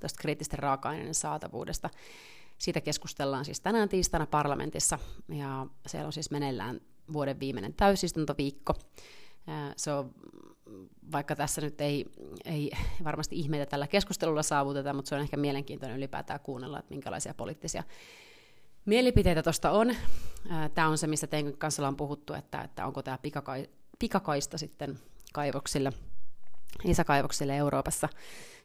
tuosta 0.00 0.20
kriittisten 0.20 0.58
raaka-aineiden 0.58 1.14
saatavuudesta. 1.14 1.90
Siitä 2.58 2.80
keskustellaan 2.80 3.44
siis 3.44 3.60
tänään 3.60 3.88
tiistaina 3.88 4.26
parlamentissa, 4.26 4.98
ja 5.28 5.66
siellä 5.86 6.06
on 6.06 6.12
siis 6.12 6.30
meneillään 6.30 6.80
vuoden 7.12 7.40
viimeinen 7.40 7.74
täysistuntoviikko. 7.74 8.74
Se 9.76 9.92
on, 9.92 10.14
vaikka 11.12 11.36
tässä 11.36 11.60
nyt 11.60 11.80
ei, 11.80 12.06
ei 12.44 12.70
varmasti 13.04 13.36
ihmeitä 13.36 13.66
tällä 13.66 13.86
keskustelulla 13.86 14.42
saavuteta, 14.42 14.92
mutta 14.92 15.08
se 15.08 15.14
on 15.14 15.20
ehkä 15.20 15.36
mielenkiintoinen 15.36 15.96
ylipäätään 15.96 16.40
kuunnella, 16.40 16.78
että 16.78 16.94
minkälaisia 16.94 17.34
poliittisia 17.34 17.84
mielipiteitä 18.84 19.42
tuosta 19.42 19.70
on. 19.70 19.94
Tämä 20.74 20.88
on 20.88 20.98
se, 20.98 21.06
mistä 21.06 21.26
teidän 21.26 21.56
kanssa 21.58 21.82
ollaan 21.82 21.96
puhuttu, 21.96 22.34
että, 22.34 22.60
että 22.60 22.86
onko 22.86 23.02
tämä 23.02 23.18
pikakai, 23.18 23.68
pikakaista 23.98 24.58
sitten 24.58 24.98
kaivoksille, 25.32 25.92
lisäkaivoksille 26.84 27.56
Euroopassa. 27.56 28.08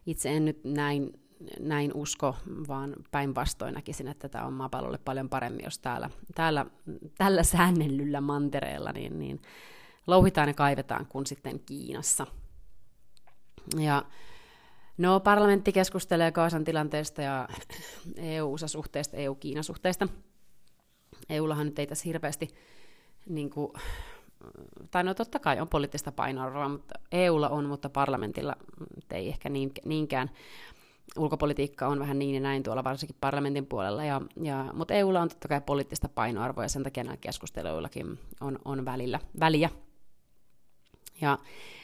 Itse 0.05 0.29
en 0.29 0.45
nyt 0.45 0.63
näin, 0.63 1.19
näin 1.59 1.91
usko, 1.93 2.35
vaan 2.67 2.93
päinvastoin 3.11 3.73
näkisin, 3.73 4.07
että 4.07 4.29
tämä 4.29 4.45
on 4.45 4.53
maapallolle 4.53 4.97
paljon 4.97 5.29
paremmin, 5.29 5.65
jos 5.65 5.79
täällä, 5.79 6.09
täällä 6.35 6.65
tällä 7.17 7.43
säännellyllä 7.43 8.21
mantereella 8.21 8.91
niin, 8.91 9.19
niin 9.19 9.41
louhitaan 10.07 10.47
ja 10.47 10.53
kaivetaan 10.53 11.05
kuin 11.05 11.25
sitten 11.25 11.59
Kiinassa. 11.59 12.27
Ja 13.77 14.03
No, 14.97 15.19
parlamentti 15.19 15.71
keskustelee 15.71 16.31
Kaasan 16.31 16.63
tilanteesta 16.63 17.21
ja 17.21 17.47
EU-USA-suhteesta, 18.17 19.17
EU-Kiina-suhteesta. 19.17 20.07
EUllahan 21.29 21.65
nyt 21.65 21.79
ei 21.79 21.87
tässä 21.87 22.03
hirveästi, 22.05 22.47
niin 23.29 23.49
kuin, 23.49 23.73
tai 24.91 25.03
no 25.03 25.13
totta 25.13 25.39
kai 25.39 25.59
on 25.59 25.67
poliittista 25.67 26.11
painoarvoa, 26.11 26.69
mutta 26.69 26.99
EUlla 27.11 27.49
on, 27.49 27.65
mutta 27.65 27.89
parlamentilla 27.89 28.55
ei 29.11 29.29
ehkä 29.29 29.49
niin, 29.49 29.71
niinkään. 29.85 30.29
Ulkopolitiikka 31.17 31.87
on 31.87 31.99
vähän 31.99 32.19
niin 32.19 32.35
ja 32.35 32.41
näin 32.41 32.63
tuolla 32.63 32.83
varsinkin 32.83 33.17
parlamentin 33.21 33.65
puolella, 33.65 34.03
ja, 34.03 34.21
ja, 34.41 34.65
mutta 34.73 34.93
EUlla 34.93 35.21
on 35.21 35.29
totta 35.29 35.47
kai 35.47 35.61
poliittista 35.61 36.09
painoarvoa, 36.09 36.63
ja 36.63 36.69
sen 36.69 36.83
takia 36.83 37.03
näillä 37.03 37.17
keskusteluillakin 37.17 38.19
on, 38.41 38.59
on 38.65 38.85
välillä, 38.85 39.19
väliä. 39.39 39.69
Ja 41.21 41.37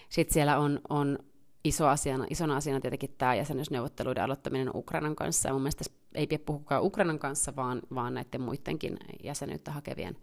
sitten 0.09 0.33
siellä 0.33 0.57
on, 0.57 0.79
on 0.89 1.19
iso 1.63 1.88
asiana, 1.88 2.25
isona 2.29 2.55
asiana 2.55 2.79
tietenkin 2.79 3.15
tämä 3.17 3.36
jäsenyysneuvotteluiden 3.36 4.24
aloittaminen 4.24 4.71
Ukrainan 4.74 5.15
kanssa. 5.15 5.50
Ja 5.50 5.53
mun 5.53 5.62
mielestä 5.62 5.83
ei 6.15 6.27
pidä 6.27 6.43
puhukaan 6.45 6.83
Ukrainan 6.83 7.19
kanssa, 7.19 7.55
vaan, 7.55 7.81
vaan 7.95 8.13
näiden 8.13 8.41
muidenkin 8.41 8.98
jäsenyyttä 9.24 9.71
hakevien 9.71 10.17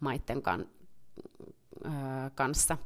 maiden 0.00 0.42
kan, 0.42 0.66
ö, 1.84 1.90
kanssa. 2.34 2.78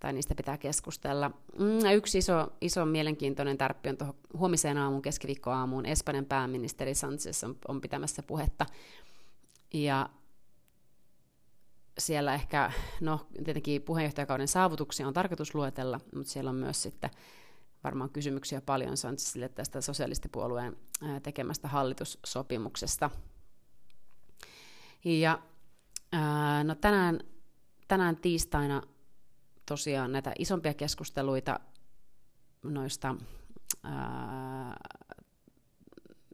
Tai 0.00 0.12
niistä 0.12 0.34
pitää 0.34 0.58
keskustella. 0.58 1.30
Mm, 1.58 1.90
yksi 1.94 2.18
iso, 2.18 2.52
iso 2.60 2.86
mielenkiintoinen 2.86 3.58
tärppi 3.58 3.88
on 3.88 3.96
tuohon 3.96 4.14
huomiseen 4.38 4.78
aamuun, 4.78 5.02
keskiviikkoaamuun. 5.02 5.86
Espanjan 5.86 6.24
pääministeri 6.24 6.94
Sanchez 6.94 7.44
on, 7.44 7.56
on 7.68 7.80
pitämässä 7.80 8.22
puhetta. 8.22 8.66
Ja 9.74 10.08
siellä 11.98 12.34
ehkä, 12.34 12.72
no 13.00 13.26
tietenkin 13.44 13.82
puheenjohtajakauden 13.82 14.48
saavutuksia 14.48 15.08
on 15.08 15.14
tarkoitus 15.14 15.54
luetella, 15.54 16.00
mutta 16.14 16.32
siellä 16.32 16.50
on 16.50 16.56
myös 16.56 16.82
sitten 16.82 17.10
varmaan 17.84 18.10
kysymyksiä 18.10 18.60
paljon 18.60 18.96
Sanchezille 18.96 19.48
tästä 19.48 19.80
sosialistipuolueen 19.80 20.76
tekemästä 21.22 21.68
hallitussopimuksesta. 21.68 23.10
Ja 25.04 25.38
no 26.64 26.74
tänään, 26.74 27.20
tänään 27.88 28.16
tiistaina 28.16 28.82
tosiaan 29.66 30.12
näitä 30.12 30.32
isompia 30.38 30.74
keskusteluita 30.74 31.60
noista 32.62 33.14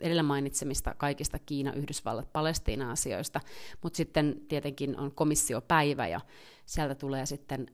edellä 0.01 0.23
mainitsemista 0.23 0.95
kaikista 0.95 1.39
Kiina, 1.39 1.73
Yhdysvallat, 1.73 2.33
Palestiina-asioista, 2.33 3.41
mutta 3.83 3.97
sitten 3.97 4.41
tietenkin 4.49 4.99
on 4.99 5.13
komissiopäivä 5.13 6.09
ja 6.09 6.21
sieltä 6.67 6.95
tulee 6.95 7.27
sitten 7.27 7.67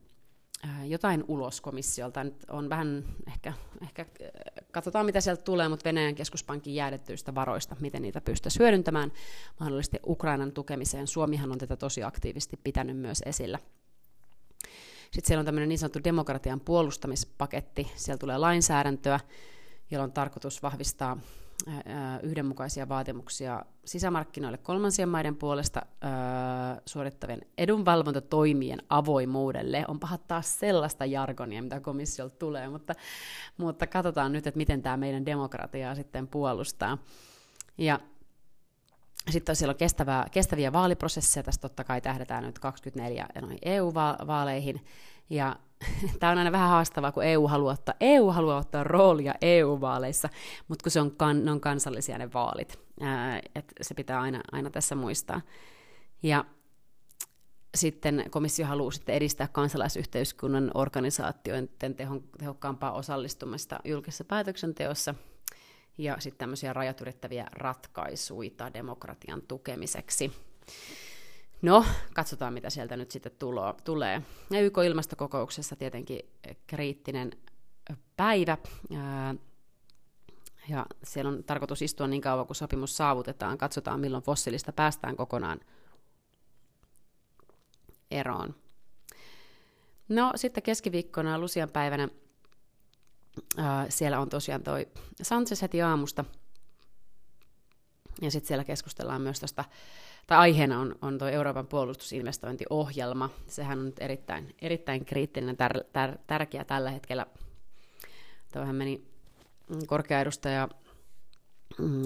jotain 0.84 1.24
ulos 1.28 1.60
komissiolta. 1.60 2.24
Nyt 2.24 2.44
on 2.48 2.68
vähän, 2.68 3.04
ehkä, 3.26 3.52
ehkä 3.82 4.06
katsotaan 4.72 5.06
mitä 5.06 5.20
sieltä 5.20 5.42
tulee, 5.42 5.68
mutta 5.68 5.84
Venäjän 5.84 6.14
keskuspankin 6.14 6.74
jäädettyistä 6.74 7.34
varoista, 7.34 7.76
miten 7.80 8.02
niitä 8.02 8.20
pystyisi 8.20 8.58
hyödyntämään 8.58 9.12
mahdollisesti 9.60 9.98
Ukrainan 10.06 10.52
tukemiseen. 10.52 11.06
Suomihan 11.06 11.52
on 11.52 11.58
tätä 11.58 11.76
tosi 11.76 12.02
aktiivisesti 12.02 12.56
pitänyt 12.64 12.96
myös 12.96 13.22
esillä. 13.26 13.58
Sitten 15.10 15.26
siellä 15.26 15.40
on 15.40 15.46
tämmöinen 15.46 15.68
niin 15.68 15.78
sanottu 15.78 16.00
demokratian 16.04 16.60
puolustamispaketti, 16.60 17.92
siellä 17.96 18.18
tulee 18.18 18.38
lainsäädäntöä, 18.38 19.20
jolla 19.90 20.04
on 20.04 20.12
tarkoitus 20.12 20.62
vahvistaa 20.62 21.18
yhdenmukaisia 22.22 22.88
vaatimuksia 22.88 23.64
sisämarkkinoille 23.84 24.58
kolmansien 24.58 25.08
maiden 25.08 25.36
puolesta 25.36 25.82
suorittavien 26.86 27.40
edunvalvontatoimien 27.58 28.82
avoimuudelle. 28.88 29.84
On 29.88 30.00
pahat 30.00 30.26
taas 30.28 30.58
sellaista 30.58 31.04
jargonia, 31.04 31.62
mitä 31.62 31.80
komissiolta 31.80 32.36
tulee, 32.36 32.68
mutta, 32.68 32.94
mutta 33.56 33.86
katsotaan 33.86 34.32
nyt, 34.32 34.46
että 34.46 34.58
miten 34.58 34.82
tämä 34.82 34.96
meidän 34.96 35.26
demokratiaa 35.26 35.94
sitten 35.94 36.28
puolustaa. 36.28 36.98
Ja 37.78 38.00
sitten 39.30 39.56
siellä 39.56 39.72
on 39.72 39.78
kestävää, 39.78 40.26
kestäviä 40.30 40.72
vaaliprosesseja, 40.72 41.44
tässä 41.44 41.60
totta 41.60 41.84
kai 41.84 42.00
tähdätään 42.00 42.44
nyt 42.44 42.58
24 42.58 43.26
EU-vaaleihin, 43.62 44.84
ja 45.30 45.56
tämä 46.20 46.32
on 46.32 46.38
aina 46.38 46.52
vähän 46.52 46.68
haastavaa, 46.68 47.12
kun 47.12 47.24
EU 47.24 47.48
haluaa 47.48 47.72
ottaa, 47.72 47.94
EU 48.00 48.30
haluaa 48.30 48.58
ottaa 48.58 48.84
roolia 48.84 49.34
EU-vaaleissa, 49.42 50.28
mutta 50.68 50.82
kun 50.82 50.92
se 50.92 51.00
on, 51.00 51.10
kan, 51.10 51.44
ne 51.44 51.50
on 51.50 51.60
kansallisia 51.60 52.18
ne 52.18 52.32
vaalit, 52.32 52.78
ää, 53.00 53.40
et 53.54 53.72
se 53.80 53.94
pitää 53.94 54.20
aina, 54.20 54.40
aina 54.52 54.70
tässä 54.70 54.94
muistaa. 54.94 55.40
Ja 56.22 56.44
sitten 57.74 58.24
komissio 58.30 58.66
haluaa 58.66 58.90
sitten 58.90 59.14
edistää 59.14 59.48
kansalaisyhteiskunnan 59.52 60.70
organisaatioiden 60.74 61.94
tehokkaampaa 62.38 62.92
osallistumista 62.92 63.80
julkisessa 63.84 64.24
päätöksenteossa 64.24 65.14
ja 65.98 66.16
sitten 66.18 66.38
tämmöisiä 66.38 66.72
rajat 66.72 67.00
ylittäviä 67.00 67.46
ratkaisuja 67.52 68.74
demokratian 68.74 69.42
tukemiseksi. 69.42 70.32
No, 71.62 71.84
katsotaan 72.14 72.52
mitä 72.52 72.70
sieltä 72.70 72.96
nyt 72.96 73.10
sitten 73.10 73.32
tulo, 73.38 73.74
tulee. 73.84 74.22
Ja 74.50 74.60
YK-ilmastokokouksessa 74.60 75.76
tietenkin 75.76 76.20
kriittinen 76.66 77.30
päivä. 78.16 78.58
Ja 80.68 80.86
siellä 81.04 81.28
on 81.28 81.44
tarkoitus 81.44 81.82
istua 81.82 82.06
niin 82.06 82.22
kauan, 82.22 82.46
kun 82.46 82.56
sopimus 82.56 82.96
saavutetaan. 82.96 83.58
Katsotaan, 83.58 84.00
milloin 84.00 84.22
fossiilista 84.22 84.72
päästään 84.72 85.16
kokonaan 85.16 85.60
eroon. 88.10 88.54
No, 90.08 90.32
sitten 90.34 90.62
keskiviikkona 90.62 91.38
Lusian 91.38 91.70
päivänä 91.70 92.08
siellä 93.88 94.20
on 94.20 94.28
tosiaan 94.28 94.62
toi 94.62 94.88
Sanchez 95.22 95.62
heti 95.62 95.82
aamusta. 95.82 96.24
Ja 98.22 98.30
sitten 98.30 98.48
siellä 98.48 98.64
keskustellaan 98.64 99.22
myös 99.22 99.40
tuosta 99.40 99.64
tai 100.28 100.38
aiheena 100.38 100.80
on, 100.80 100.94
on 101.02 101.18
tuo 101.18 101.28
Euroopan 101.28 101.66
puolustusinvestointiohjelma. 101.66 103.30
Sehän 103.46 103.78
on 103.78 103.84
nyt 103.84 103.98
erittäin, 104.00 104.54
erittäin 104.62 105.04
kriittinen, 105.04 105.56
tär, 105.56 105.84
tär, 105.92 106.18
tärkeä 106.26 106.64
tällä 106.64 106.90
hetkellä. 106.90 107.26
Tuohan 108.52 108.74
meni 108.74 109.04
korkea 109.86 110.20
edustaja 110.20 110.68
mm, 111.78 112.02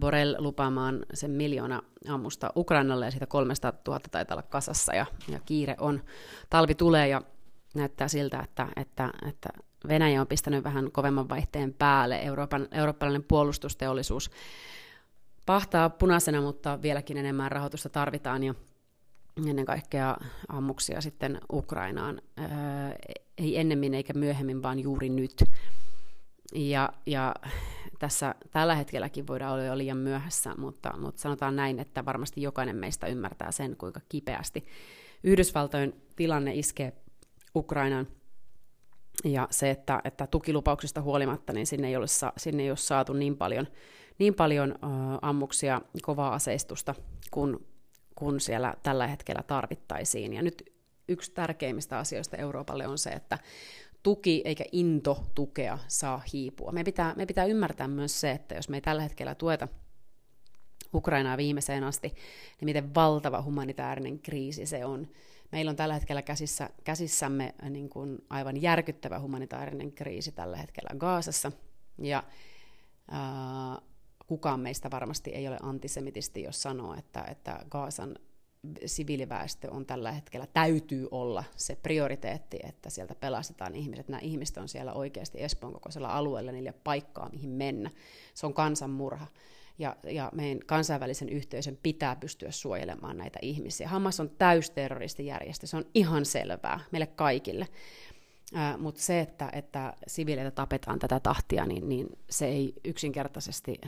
Borrell 0.00 0.34
lupaamaan 0.38 1.06
sen 1.14 1.30
miljoona 1.30 1.82
ammusta 2.08 2.52
Ukrainalle 2.56 3.04
ja 3.04 3.10
siitä 3.10 3.26
300 3.26 3.72
000 3.88 4.00
taitaa 4.10 4.34
olla 4.34 4.42
kasassa 4.42 4.94
ja, 4.94 5.06
ja 5.28 5.40
kiire 5.40 5.76
on. 5.78 6.02
Talvi 6.50 6.74
tulee 6.74 7.08
ja 7.08 7.22
näyttää 7.74 8.08
siltä, 8.08 8.40
että, 8.40 8.68
että, 8.76 9.10
että 9.28 9.48
Venäjä 9.88 10.20
on 10.20 10.26
pistänyt 10.26 10.64
vähän 10.64 10.92
kovemman 10.92 11.28
vaihteen 11.28 11.74
päälle. 11.74 12.22
Euroopan, 12.22 12.68
eurooppalainen 12.70 13.24
puolustusteollisuus 13.24 14.30
pahtaa 15.46 15.90
punaisena, 15.90 16.40
mutta 16.40 16.82
vieläkin 16.82 17.16
enemmän 17.16 17.52
rahoitusta 17.52 17.88
tarvitaan 17.88 18.42
ja 18.42 18.54
ennen 19.48 19.64
kaikkea 19.64 20.16
ammuksia 20.48 21.00
sitten 21.00 21.40
Ukrainaan. 21.52 22.20
Öö, 22.38 22.46
ei 23.38 23.58
ennemmin 23.58 23.94
eikä 23.94 24.12
myöhemmin, 24.12 24.62
vaan 24.62 24.78
juuri 24.78 25.08
nyt. 25.08 25.44
Ja, 26.54 26.92
ja 27.06 27.34
tässä 27.98 28.34
tällä 28.50 28.74
hetkelläkin 28.74 29.26
voidaan 29.26 29.52
olla 29.52 29.64
jo 29.64 29.78
liian 29.78 29.96
myöhässä, 29.96 30.54
mutta, 30.58 30.96
mutta 30.98 31.20
sanotaan 31.20 31.56
näin, 31.56 31.78
että 31.78 32.04
varmasti 32.04 32.42
jokainen 32.42 32.76
meistä 32.76 33.06
ymmärtää 33.06 33.52
sen, 33.52 33.76
kuinka 33.76 34.00
kipeästi 34.08 34.66
Yhdysvaltojen 35.24 35.94
tilanne 36.16 36.54
iskee 36.54 36.92
Ukrainaan. 37.54 38.06
Ja 39.24 39.48
se, 39.50 39.70
että, 39.70 40.00
että 40.04 40.26
tukilupauksista 40.26 41.02
huolimatta, 41.02 41.52
niin 41.52 41.66
sinne 41.66 41.88
ei 41.88 41.96
ole, 41.96 42.06
sinne 42.36 42.62
ei 42.62 42.70
ole 42.70 42.76
saatu 42.76 43.12
niin 43.12 43.36
paljon 43.36 43.66
niin 44.18 44.34
paljon 44.34 44.70
uh, 44.72 45.18
ammuksia, 45.22 45.80
kovaa 46.02 46.34
aseistusta, 46.34 46.94
kun, 47.30 47.66
kun 48.14 48.40
siellä 48.40 48.74
tällä 48.82 49.06
hetkellä 49.06 49.42
tarvittaisiin. 49.42 50.32
Ja 50.32 50.42
nyt 50.42 50.72
yksi 51.08 51.32
tärkeimmistä 51.32 51.98
asioista 51.98 52.36
Euroopalle 52.36 52.86
on 52.86 52.98
se, 52.98 53.10
että 53.10 53.38
tuki 54.02 54.42
eikä 54.44 54.64
into 54.72 55.24
tukea 55.34 55.78
saa 55.88 56.22
hiipua. 56.32 56.72
Me 56.72 56.84
pitää, 56.84 57.14
me 57.16 57.26
pitää 57.26 57.44
ymmärtää 57.44 57.88
myös 57.88 58.20
se, 58.20 58.30
että 58.30 58.54
jos 58.54 58.68
me 58.68 58.76
ei 58.76 58.80
tällä 58.80 59.02
hetkellä 59.02 59.34
tueta 59.34 59.68
Ukrainaa 60.94 61.36
viimeiseen 61.36 61.84
asti, 61.84 62.08
niin 62.08 62.66
miten 62.66 62.94
valtava 62.94 63.42
humanitaarinen 63.42 64.18
kriisi 64.18 64.66
se 64.66 64.84
on. 64.84 65.08
Meillä 65.52 65.70
on 65.70 65.76
tällä 65.76 65.94
hetkellä 65.94 66.22
käsissä, 66.22 66.70
käsissämme 66.84 67.54
niin 67.70 67.88
kuin 67.88 68.18
aivan 68.30 68.62
järkyttävä 68.62 69.20
humanitaarinen 69.20 69.92
kriisi 69.92 70.32
tällä 70.32 70.56
hetkellä 70.56 70.98
Gaasassa, 70.98 71.52
ja 71.98 72.22
ää, 73.10 73.78
kukaan 74.26 74.60
meistä 74.60 74.90
varmasti 74.90 75.30
ei 75.30 75.48
ole 75.48 75.56
antisemitisti, 75.62 76.42
jos 76.42 76.62
sanoo, 76.62 76.94
että, 76.94 77.24
että 77.30 77.60
Gaasan 77.70 78.16
siviiliväestö 78.86 79.70
on 79.70 79.86
tällä 79.86 80.12
hetkellä, 80.12 80.46
täytyy 80.46 81.08
olla 81.10 81.44
se 81.56 81.76
prioriteetti, 81.76 82.58
että 82.62 82.90
sieltä 82.90 83.14
pelastetaan 83.14 83.74
ihmiset. 83.74 84.08
Nämä 84.08 84.20
ihmiset 84.20 84.56
on 84.56 84.68
siellä 84.68 84.92
oikeasti 84.92 85.42
Espoon 85.42 85.72
kokoisella 85.72 86.08
alueella, 86.08 86.52
niille 86.52 86.72
paikkaa, 86.72 87.28
mihin 87.28 87.50
mennä. 87.50 87.90
Se 88.34 88.46
on 88.46 88.54
kansanmurha. 88.54 89.26
Ja, 89.78 89.96
ja 90.04 90.30
meidän 90.34 90.58
kansainvälisen 90.66 91.28
yhteisön 91.28 91.78
pitää 91.82 92.16
pystyä 92.16 92.50
suojelemaan 92.50 93.16
näitä 93.16 93.38
ihmisiä. 93.42 93.88
Hamas 93.88 94.20
on 94.20 94.30
täysterroristijärjestö, 94.30 95.66
se 95.66 95.76
on 95.76 95.84
ihan 95.94 96.24
selvää 96.24 96.80
meille 96.92 97.06
kaikille. 97.06 97.66
Mutta 98.78 99.00
se, 99.00 99.20
että, 99.20 99.50
että 99.52 99.94
siviileitä 100.06 100.50
tapetaan 100.50 100.98
tätä 100.98 101.20
tahtia, 101.20 101.66
niin, 101.66 101.88
niin 101.88 102.06
se 102.30 102.46
ei 102.46 102.72
yksinkertaisesti 102.84 103.80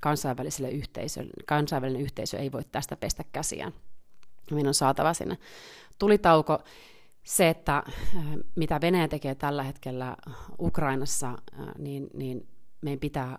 kansainväliselle 0.00 0.70
yhteisö, 0.70 1.24
kansainvälinen 1.46 2.02
yhteisö 2.02 2.38
ei 2.38 2.52
voi 2.52 2.62
tästä 2.72 2.96
pestä 2.96 3.24
käsiään. 3.32 3.72
Meidän 4.50 4.68
on 4.68 4.74
saatava 4.74 5.14
sinne 5.14 5.38
tulitauko. 5.98 6.58
Se, 7.22 7.48
että 7.48 7.82
mitä 8.54 8.80
Venäjä 8.80 9.08
tekee 9.08 9.34
tällä 9.34 9.62
hetkellä 9.62 10.16
Ukrainassa, 10.58 11.38
niin, 11.78 12.06
niin 12.14 12.48
meidän 12.80 13.00
pitää 13.00 13.38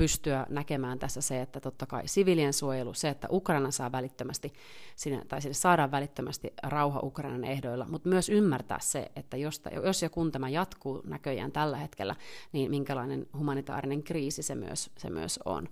pystyä 0.00 0.46
näkemään 0.48 0.98
tässä 0.98 1.20
se, 1.20 1.42
että 1.42 1.60
totta 1.60 1.86
kai 1.86 2.02
sivilien 2.08 2.52
suojelu, 2.52 2.94
se, 2.94 3.08
että 3.08 3.28
Ukraina 3.30 3.70
saa 3.70 3.92
välittömästi, 3.92 4.52
sinne, 4.96 5.24
tai 5.28 5.42
sinne 5.42 5.54
saadaan 5.54 5.90
välittömästi 5.90 6.52
rauha 6.62 7.00
Ukrainan 7.02 7.44
ehdoilla, 7.44 7.86
mutta 7.90 8.08
myös 8.08 8.28
ymmärtää 8.28 8.78
se, 8.82 9.10
että 9.16 9.36
jos, 9.36 9.62
jos 9.84 10.02
ja 10.02 10.10
kun 10.10 10.32
tämä 10.32 10.48
jatkuu 10.48 11.02
näköjään 11.06 11.52
tällä 11.52 11.76
hetkellä, 11.76 12.16
niin 12.52 12.70
minkälainen 12.70 13.26
humanitaarinen 13.38 14.02
kriisi 14.02 14.42
se 14.42 14.54
myös, 14.54 14.90
se 14.98 15.10
myös 15.10 15.38
on. 15.44 15.68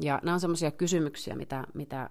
Ja 0.00 0.20
nämä 0.22 0.34
on 0.34 0.40
sellaisia 0.40 0.70
kysymyksiä, 0.70 1.36
mitä, 1.36 1.64
mitä 1.74 2.10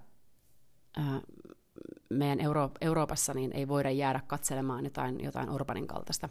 meidän 2.09 2.39
Euro- 2.39 2.71
Euroopassa 2.81 3.33
niin 3.33 3.51
ei 3.53 3.67
voida 3.67 3.91
jäädä 3.91 4.19
katselemaan 4.27 4.83
jotain, 4.83 5.23
jotain 5.23 5.49
Orbanin 5.49 5.87
kaltaista 5.87 6.29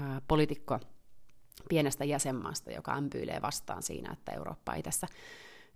ää, 0.00 0.20
poliitikkoa, 0.28 0.80
pienestä 1.68 2.04
jäsenmaasta, 2.04 2.70
joka 2.70 2.94
ämpyilee 2.94 3.42
vastaan 3.42 3.82
siinä, 3.82 4.12
että 4.12 4.32
Eurooppa 4.32 4.74
ei 4.74 4.82
tässä 4.82 5.06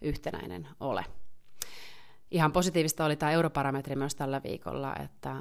yhtenäinen 0.01 0.69
ole. 0.81 1.05
Ihan 2.31 2.53
positiivista 2.53 3.05
oli 3.05 3.17
tämä 3.17 3.33
europarametri 3.33 3.97
myös 3.97 4.15
tällä 4.15 4.41
viikolla, 4.45 4.97
että 5.05 5.37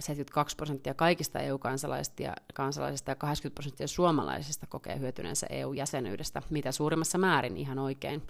72 0.00 0.56
prosenttia 0.56 0.94
kaikista 0.94 1.38
EU-kansalaisista 1.38 2.22
ja, 2.22 2.34
kansalaisista 2.54 3.10
ja 3.10 3.14
80 3.14 3.54
prosenttia 3.54 3.88
suomalaisista 3.88 4.66
kokee 4.66 4.98
hyötyneensä 4.98 5.46
EU-jäsenyydestä, 5.50 6.42
mitä 6.50 6.72
suurimmassa 6.72 7.18
määrin 7.18 7.56
ihan 7.56 7.78
oikein. 7.78 8.22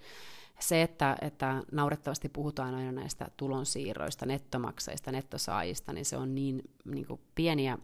Se, 0.58 0.82
että, 0.82 1.16
että 1.20 1.62
naurettavasti 1.72 2.28
puhutaan 2.28 2.74
aina 2.74 2.92
näistä 2.92 3.28
tulonsiirroista, 3.36 4.26
nettomaksajista, 4.26 5.12
nettosaajista, 5.12 5.92
niin 5.92 6.04
se 6.04 6.16
on 6.16 6.34
niin, 6.34 6.62
niin 6.84 7.06
kuin 7.06 7.20
pieniä 7.34 7.78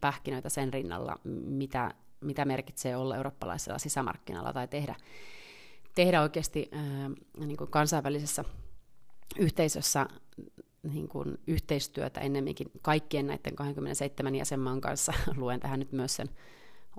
pähkinöitä 0.00 0.48
sen 0.48 0.72
rinnalla, 0.72 1.18
mitä 1.44 1.94
mitä 2.20 2.44
merkitsee 2.44 2.96
olla 2.96 3.16
eurooppalaisella 3.16 3.78
sisämarkkinalla 3.78 4.52
tai 4.52 4.68
tehdä, 4.68 4.94
tehdä 5.94 6.22
oikeasti 6.22 6.68
ää, 6.72 7.10
niin 7.38 7.56
kuin 7.56 7.70
kansainvälisessä 7.70 8.44
yhteisössä 9.38 10.06
niin 10.82 11.08
kuin 11.08 11.38
yhteistyötä 11.46 12.20
ennemminkin 12.20 12.70
kaikkien 12.82 13.26
näiden 13.26 13.56
27 13.56 14.34
jäsenmaan 14.34 14.80
kanssa. 14.80 15.12
Luen 15.36 15.60
tähän 15.60 15.78
nyt 15.78 15.92
myös 15.92 16.16
sen 16.16 16.28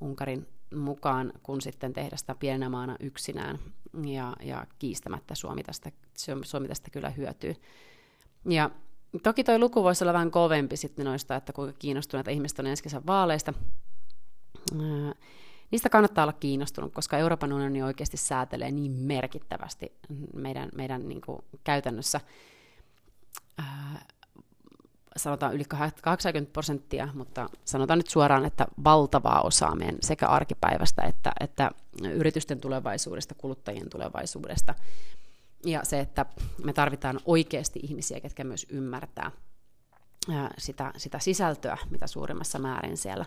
Unkarin 0.02 0.48
mukaan, 0.76 1.34
kun 1.44 1.62
sitten 1.62 1.94
tehdä 1.94 2.18
sitä 2.18 2.36
pienenä 2.36 2.70
maana 2.70 2.96
yksinään. 3.00 3.60
Ja, 4.06 4.36
ja 4.44 4.68
kiistämättä 4.80 5.36
Suomi 5.36 5.64
tästä, 5.64 5.92
Suomi 6.44 6.68
tästä 6.68 6.92
kyllä 6.92 7.10
hyötyy. 7.10 7.56
Ja 8.50 8.70
toki 9.24 9.44
tuo 9.44 9.60
luku 9.60 9.84
voisi 9.84 10.04
olla 10.04 10.14
vähän 10.14 10.32
kovempi 10.32 10.78
sitten 10.78 11.06
noista, 11.06 11.36
että 11.36 11.54
kuinka 11.54 11.76
kiinnostuneita 11.80 12.32
ihmiset 12.32 12.60
on 12.60 12.68
ensi 12.68 12.90
vaaleista 13.08 13.54
niistä 15.72 15.90
kannattaa 15.90 16.24
olla 16.24 16.34
kiinnostunut, 16.34 16.94
koska 16.94 17.18
Euroopan 17.18 17.54
unioni 17.54 17.84
oikeasti 17.84 18.18
säätelee 18.18 18.72
niin 18.72 18.92
merkittävästi 18.92 19.94
meidän, 20.36 20.70
meidän 20.76 21.08
niin 21.08 21.22
kuin 21.22 21.42
käytännössä 21.64 22.22
ää, 23.58 24.06
sanotaan 25.18 25.54
yli 25.54 25.64
80 26.02 26.54
prosenttia, 26.54 27.10
mutta 27.14 27.50
sanotaan 27.66 28.00
nyt 28.00 28.10
suoraan, 28.10 28.46
että 28.46 28.68
valtavaa 28.84 29.42
osaa 29.42 29.76
meidän 29.76 29.98
sekä 30.02 30.28
arkipäivästä 30.28 31.02
että, 31.02 31.32
että 31.40 31.72
yritysten 32.04 32.60
tulevaisuudesta, 32.60 33.36
kuluttajien 33.36 33.90
tulevaisuudesta. 33.90 34.76
Ja 35.66 35.80
se, 35.84 36.00
että 36.00 36.26
me 36.64 36.74
tarvitaan 36.74 37.20
oikeasti 37.26 37.80
ihmisiä, 37.84 38.20
ketkä 38.20 38.44
myös 38.44 38.68
ymmärtää 38.70 39.32
sitä, 40.58 40.94
sitä 40.98 41.20
sisältöä, 41.20 41.78
mitä 41.90 42.08
suurimmassa 42.08 42.60
määrin 42.60 42.98
siellä 42.98 43.26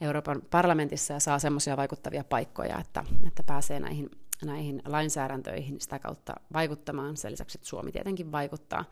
Euroopan 0.00 0.42
parlamentissa 0.50 1.14
ja 1.14 1.20
saa 1.20 1.38
semmoisia 1.38 1.76
vaikuttavia 1.76 2.24
paikkoja, 2.24 2.78
että, 2.78 3.04
että 3.26 3.42
pääsee 3.42 3.80
näihin, 3.80 4.10
näihin 4.44 4.82
lainsäädäntöihin 4.86 5.80
sitä 5.80 5.98
kautta 5.98 6.34
vaikuttamaan. 6.52 7.16
Sen 7.16 7.32
lisäksi, 7.32 7.58
että 7.58 7.68
Suomi 7.68 7.92
tietenkin 7.92 8.32
vaikuttaa 8.32 8.84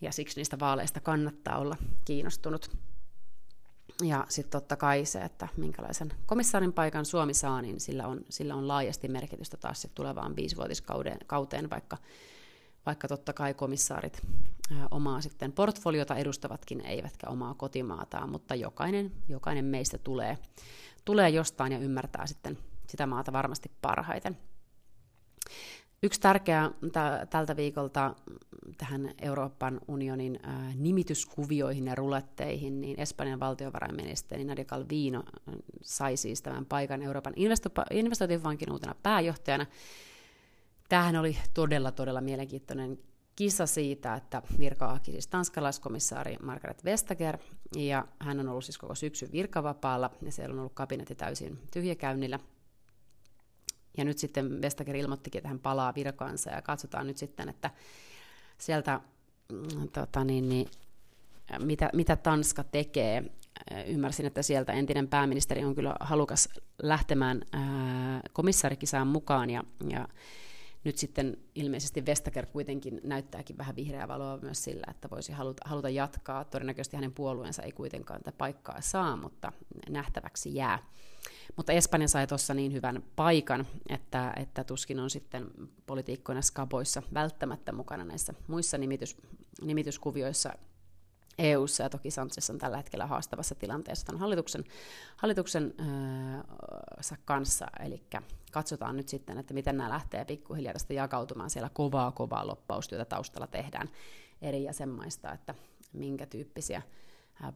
ja 0.00 0.12
siksi 0.12 0.40
niistä 0.40 0.58
vaaleista 0.60 1.00
kannattaa 1.00 1.58
olla 1.58 1.76
kiinnostunut. 2.04 2.70
Ja 4.02 4.26
sitten 4.28 4.60
totta 4.60 4.76
kai 4.76 5.04
se, 5.04 5.20
että 5.20 5.48
minkälaisen 5.56 6.12
komissaarin 6.26 6.72
paikan 6.72 7.04
Suomi 7.04 7.34
saa, 7.34 7.62
niin 7.62 7.80
sillä 7.80 8.06
on, 8.06 8.20
sillä 8.28 8.54
on 8.54 8.68
laajasti 8.68 9.08
merkitystä 9.08 9.56
taas 9.56 9.88
tulevaan 9.94 10.36
viisivuotiskauteen, 10.36 11.70
vaikka 11.70 11.96
vaikka 12.86 13.08
totta 13.08 13.32
kai 13.32 13.54
komissaarit 13.54 14.22
omaa 14.90 15.20
sitten 15.20 15.52
portfoliota 15.52 16.16
edustavatkin, 16.16 16.80
eivätkä 16.80 17.26
omaa 17.28 17.54
kotimaataan, 17.54 18.30
mutta 18.30 18.54
jokainen, 18.54 19.12
jokainen 19.28 19.64
meistä 19.64 19.98
tulee, 19.98 20.38
tulee 21.04 21.28
jostain 21.28 21.72
ja 21.72 21.78
ymmärtää 21.78 22.26
sitten 22.26 22.58
sitä 22.86 23.06
maata 23.06 23.32
varmasti 23.32 23.70
parhaiten. 23.82 24.38
Yksi 26.02 26.20
tärkeä 26.20 26.70
tältä 27.30 27.56
viikolta 27.56 28.14
tähän 28.78 29.14
Euroopan 29.22 29.80
unionin 29.88 30.40
nimityskuvioihin 30.74 31.86
ja 31.86 31.94
ruletteihin, 31.94 32.80
niin 32.80 33.00
Espanjan 33.00 33.40
valtiovarainministeri 33.40 34.44
Nadia 34.44 34.64
Calvino 34.64 35.22
sai 35.82 36.16
siis 36.16 36.42
tämän 36.42 36.66
paikan 36.66 37.02
Euroopan 37.02 37.34
investointipankin 37.90 38.72
uutena 38.72 38.94
pääjohtajana, 39.02 39.66
Tämähän 40.88 41.16
oli 41.16 41.36
todella, 41.54 41.92
todella 41.92 42.20
mielenkiintoinen 42.20 42.98
kisa 43.36 43.66
siitä, 43.66 44.14
että 44.14 44.42
virka 44.58 45.00
siis 45.02 45.26
tanskalaiskomissaari 45.26 46.36
Margaret 46.42 46.84
Vestager, 46.84 47.38
ja 47.76 48.06
hän 48.18 48.40
on 48.40 48.48
ollut 48.48 48.64
siis 48.64 48.78
koko 48.78 48.94
syksyn 48.94 49.32
virkavapaalla, 49.32 50.10
ja 50.22 50.32
siellä 50.32 50.52
on 50.52 50.58
ollut 50.58 50.74
kabinetti 50.74 51.14
täysin 51.14 51.58
tyhjäkäynnillä. 51.72 52.38
Ja 53.98 54.04
nyt 54.04 54.18
sitten 54.18 54.62
Vestager 54.62 54.96
ilmoittikin, 54.96 55.38
että 55.38 55.48
hän 55.48 55.58
palaa 55.58 55.94
virkaansa, 55.94 56.50
ja 56.50 56.62
katsotaan 56.62 57.06
nyt 57.06 57.16
sitten, 57.16 57.48
että 57.48 57.70
sieltä, 58.58 59.00
mm, 59.52 59.88
tota 59.88 60.24
niin, 60.24 60.48
niin, 60.48 60.68
mitä, 61.58 61.90
mitä 61.92 62.16
Tanska 62.16 62.64
tekee. 62.64 63.24
Ymmärsin, 63.86 64.26
että 64.26 64.42
sieltä 64.42 64.72
entinen 64.72 65.08
pääministeri 65.08 65.64
on 65.64 65.74
kyllä 65.74 65.94
halukas 66.00 66.48
lähtemään 66.82 67.42
komissaarikisaan 68.32 69.06
mukaan, 69.06 69.50
ja, 69.50 69.64
ja 69.90 70.08
nyt 70.84 70.98
sitten 70.98 71.36
ilmeisesti 71.54 72.06
Vestager 72.06 72.46
kuitenkin 72.46 73.00
näyttääkin 73.04 73.58
vähän 73.58 73.76
vihreää 73.76 74.08
valoa 74.08 74.38
myös 74.42 74.64
sillä, 74.64 74.86
että 74.90 75.10
voisi 75.10 75.32
haluta, 75.32 75.62
haluta 75.68 75.88
jatkaa. 75.88 76.44
Todennäköisesti 76.44 76.96
hänen 76.96 77.12
puolueensa 77.12 77.62
ei 77.62 77.72
kuitenkaan 77.72 78.20
tätä 78.20 78.36
paikkaa 78.38 78.80
saa, 78.80 79.16
mutta 79.16 79.52
nähtäväksi 79.88 80.54
jää. 80.54 80.78
Mutta 81.56 81.72
Espanja 81.72 82.08
sai 82.08 82.26
tuossa 82.26 82.54
niin 82.54 82.72
hyvän 82.72 83.02
paikan, 83.16 83.66
että, 83.88 84.32
että 84.36 84.64
tuskin 84.64 85.00
on 85.00 85.10
sitten 85.10 85.50
politiikkoina 85.86 86.42
skaboissa 86.42 87.02
välttämättä 87.14 87.72
mukana 87.72 88.04
näissä 88.04 88.34
muissa 88.46 88.78
nimitys, 88.78 89.16
nimityskuvioissa 89.62 90.52
EU-ssa, 91.38 91.82
ja 91.82 91.90
toki 91.90 92.10
Sanchez 92.10 92.50
on 92.50 92.58
tällä 92.58 92.76
hetkellä 92.76 93.06
haastavassa 93.06 93.54
tilanteessa 93.54 94.06
tämän 94.06 94.20
hallituksen, 94.20 94.64
hallituksen 95.16 95.74
äh, 95.80 97.18
kanssa, 97.24 97.66
eli 97.80 98.02
katsotaan 98.52 98.96
nyt 98.96 99.08
sitten, 99.08 99.38
että 99.38 99.54
miten 99.54 99.76
nämä 99.76 99.90
lähtee 99.90 100.24
pikkuhiljaa 100.24 100.72
tästä 100.72 100.94
jakautumaan. 100.94 101.50
Siellä 101.50 101.70
kovaa, 101.72 102.12
kovaa 102.12 102.46
loppaustyötä 102.46 103.04
taustalla 103.04 103.46
tehdään 103.46 103.90
eri 104.42 104.64
jäsenmaista, 104.64 105.32
että 105.32 105.54
minkä 105.92 106.26
tyyppisiä 106.26 106.82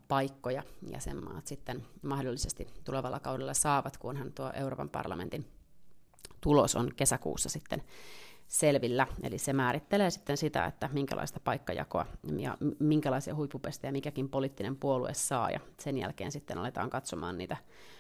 paikkoja 0.09 0.63
jäsenmaat 0.91 1.47
sitten 1.47 1.87
mahdollisesti 2.03 2.67
tulevalla 2.85 3.21
kaudella 3.21 3.55
saavat, 3.55 3.97
kunhan 3.97 4.33
tuo 4.33 4.51
Euroopan 4.55 4.89
parlamentin 4.89 5.47
tulos 6.41 6.77
on 6.77 6.91
kesäkuussa 6.97 7.49
sitten 7.49 7.83
selvillä. 8.49 9.07
Eli 9.23 9.39
se 9.39 9.53
määrittelee 9.53 10.11
sitten 10.11 10.37
sitä, 10.37 10.65
että 10.65 10.89
minkälaista 10.93 11.41
paikkajakoa 11.41 12.07
ja 12.39 12.59
minkälaisia 12.79 13.35
huippupestejä 13.35 13.93
mikäkin 13.93 14.29
poliittinen 14.29 14.77
puolue 14.77 15.15
saa. 15.15 15.51
Ja 15.51 15.61
sen 15.81 15.99
jälkeen 15.99 16.33
sitten 16.33 16.59
aletaan 16.59 16.91
katsomaan 16.91 17.39
niitä 17.39 17.57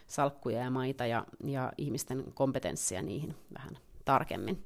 salkkuja 0.06 0.58
ja 0.58 0.70
maita 0.70 1.06
ja, 1.06 1.26
ja 1.44 1.72
ihmisten 1.78 2.24
kompetenssia 2.34 3.02
niihin 3.02 3.34
vähän 3.54 3.78
tarkemmin. 4.04 4.64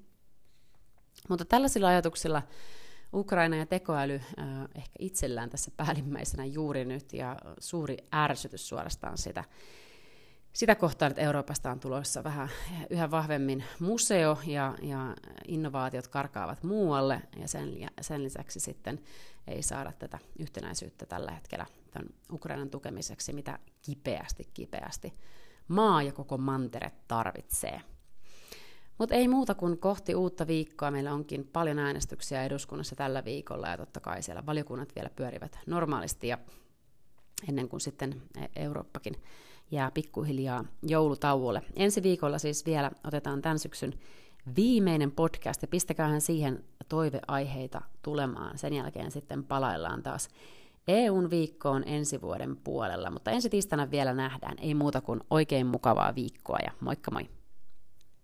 Mutta 1.29 1.45
tällaisilla 1.45 1.88
ajatuksilla 1.88 2.43
Ukraina 3.12 3.57
ja 3.57 3.66
tekoäly 3.66 4.14
äh, 4.14 4.62
ehkä 4.75 4.97
itsellään 4.99 5.51
tässä 5.51 5.71
päällimmäisenä 5.77 6.45
juuri 6.45 6.85
nyt 6.85 7.12
ja 7.12 7.37
suuri 7.59 7.97
ärsytys 8.14 8.69
suorastaan 8.69 9.19
sitä, 9.19 9.45
sitä 10.52 10.74
kohtaan, 10.74 11.10
että 11.10 11.22
Euroopasta 11.22 11.70
on 11.70 11.80
tulossa 11.80 12.24
vähän 12.24 12.48
yhä 12.90 13.10
vahvemmin 13.10 13.64
museo 13.80 14.38
ja, 14.46 14.74
ja 14.82 15.16
innovaatiot 15.48 16.08
karkaavat 16.08 16.62
muualle 16.62 17.22
ja 17.36 17.48
sen, 17.48 17.90
sen 18.00 18.22
lisäksi 18.22 18.60
sitten 18.60 19.00
ei 19.46 19.62
saada 19.62 19.92
tätä 19.92 20.18
yhtenäisyyttä 20.38 21.06
tällä 21.06 21.32
hetkellä 21.32 21.66
tämän 21.90 22.08
Ukrainan 22.32 22.70
tukemiseksi, 22.70 23.32
mitä 23.32 23.58
kipeästi, 23.82 24.48
kipeästi 24.54 25.14
maa 25.68 26.02
ja 26.02 26.12
koko 26.12 26.38
mantere 26.38 26.92
tarvitsee. 27.08 27.82
Mutta 28.98 29.14
ei 29.14 29.28
muuta 29.28 29.54
kuin 29.54 29.78
kohti 29.78 30.14
uutta 30.14 30.46
viikkoa. 30.46 30.90
Meillä 30.90 31.12
onkin 31.12 31.48
paljon 31.52 31.78
äänestyksiä 31.78 32.44
eduskunnassa 32.44 32.96
tällä 32.96 33.24
viikolla 33.24 33.68
ja 33.68 33.76
totta 33.76 34.00
kai 34.00 34.22
siellä 34.22 34.46
valiokunnat 34.46 34.94
vielä 34.94 35.10
pyörivät 35.16 35.58
normaalisti 35.66 36.28
ja 36.28 36.38
ennen 37.48 37.68
kuin 37.68 37.80
sitten 37.80 38.22
Eurooppakin 38.56 39.22
jää 39.70 39.90
pikkuhiljaa 39.90 40.64
joulutauolle. 40.83 41.62
Ensi 41.76 42.02
viikolla 42.02 42.38
siis 42.38 42.66
vielä 42.66 42.90
otetaan 43.04 43.42
tämän 43.42 43.59
syksyn 43.59 43.92
viimeinen 44.56 45.11
podcast 45.12 45.62
ja 45.62 45.68
pistäkäähän 45.68 46.20
siihen 46.20 46.64
toiveaiheita 46.88 47.83
tulemaan. 48.02 48.59
Sen 48.59 48.72
jälkeen 48.72 49.11
sitten 49.11 49.44
palaillaan 49.44 50.02
taas 50.02 50.28
EUn 50.88 51.30
viikkoon 51.30 51.83
ensi 51.87 52.20
vuoden 52.20 52.56
puolella, 52.56 53.11
mutta 53.11 53.30
ensi 53.30 53.50
tiistaina 53.50 53.90
vielä 53.90 54.14
nähdään. 54.14 54.59
Ei 54.59 54.74
muuta 54.74 55.00
kuin 55.00 55.20
oikein 55.30 55.66
mukavaa 55.66 56.14
viikkoa 56.14 56.59
ja 56.64 56.70
moikka 56.80 57.11
moi! 57.11 57.39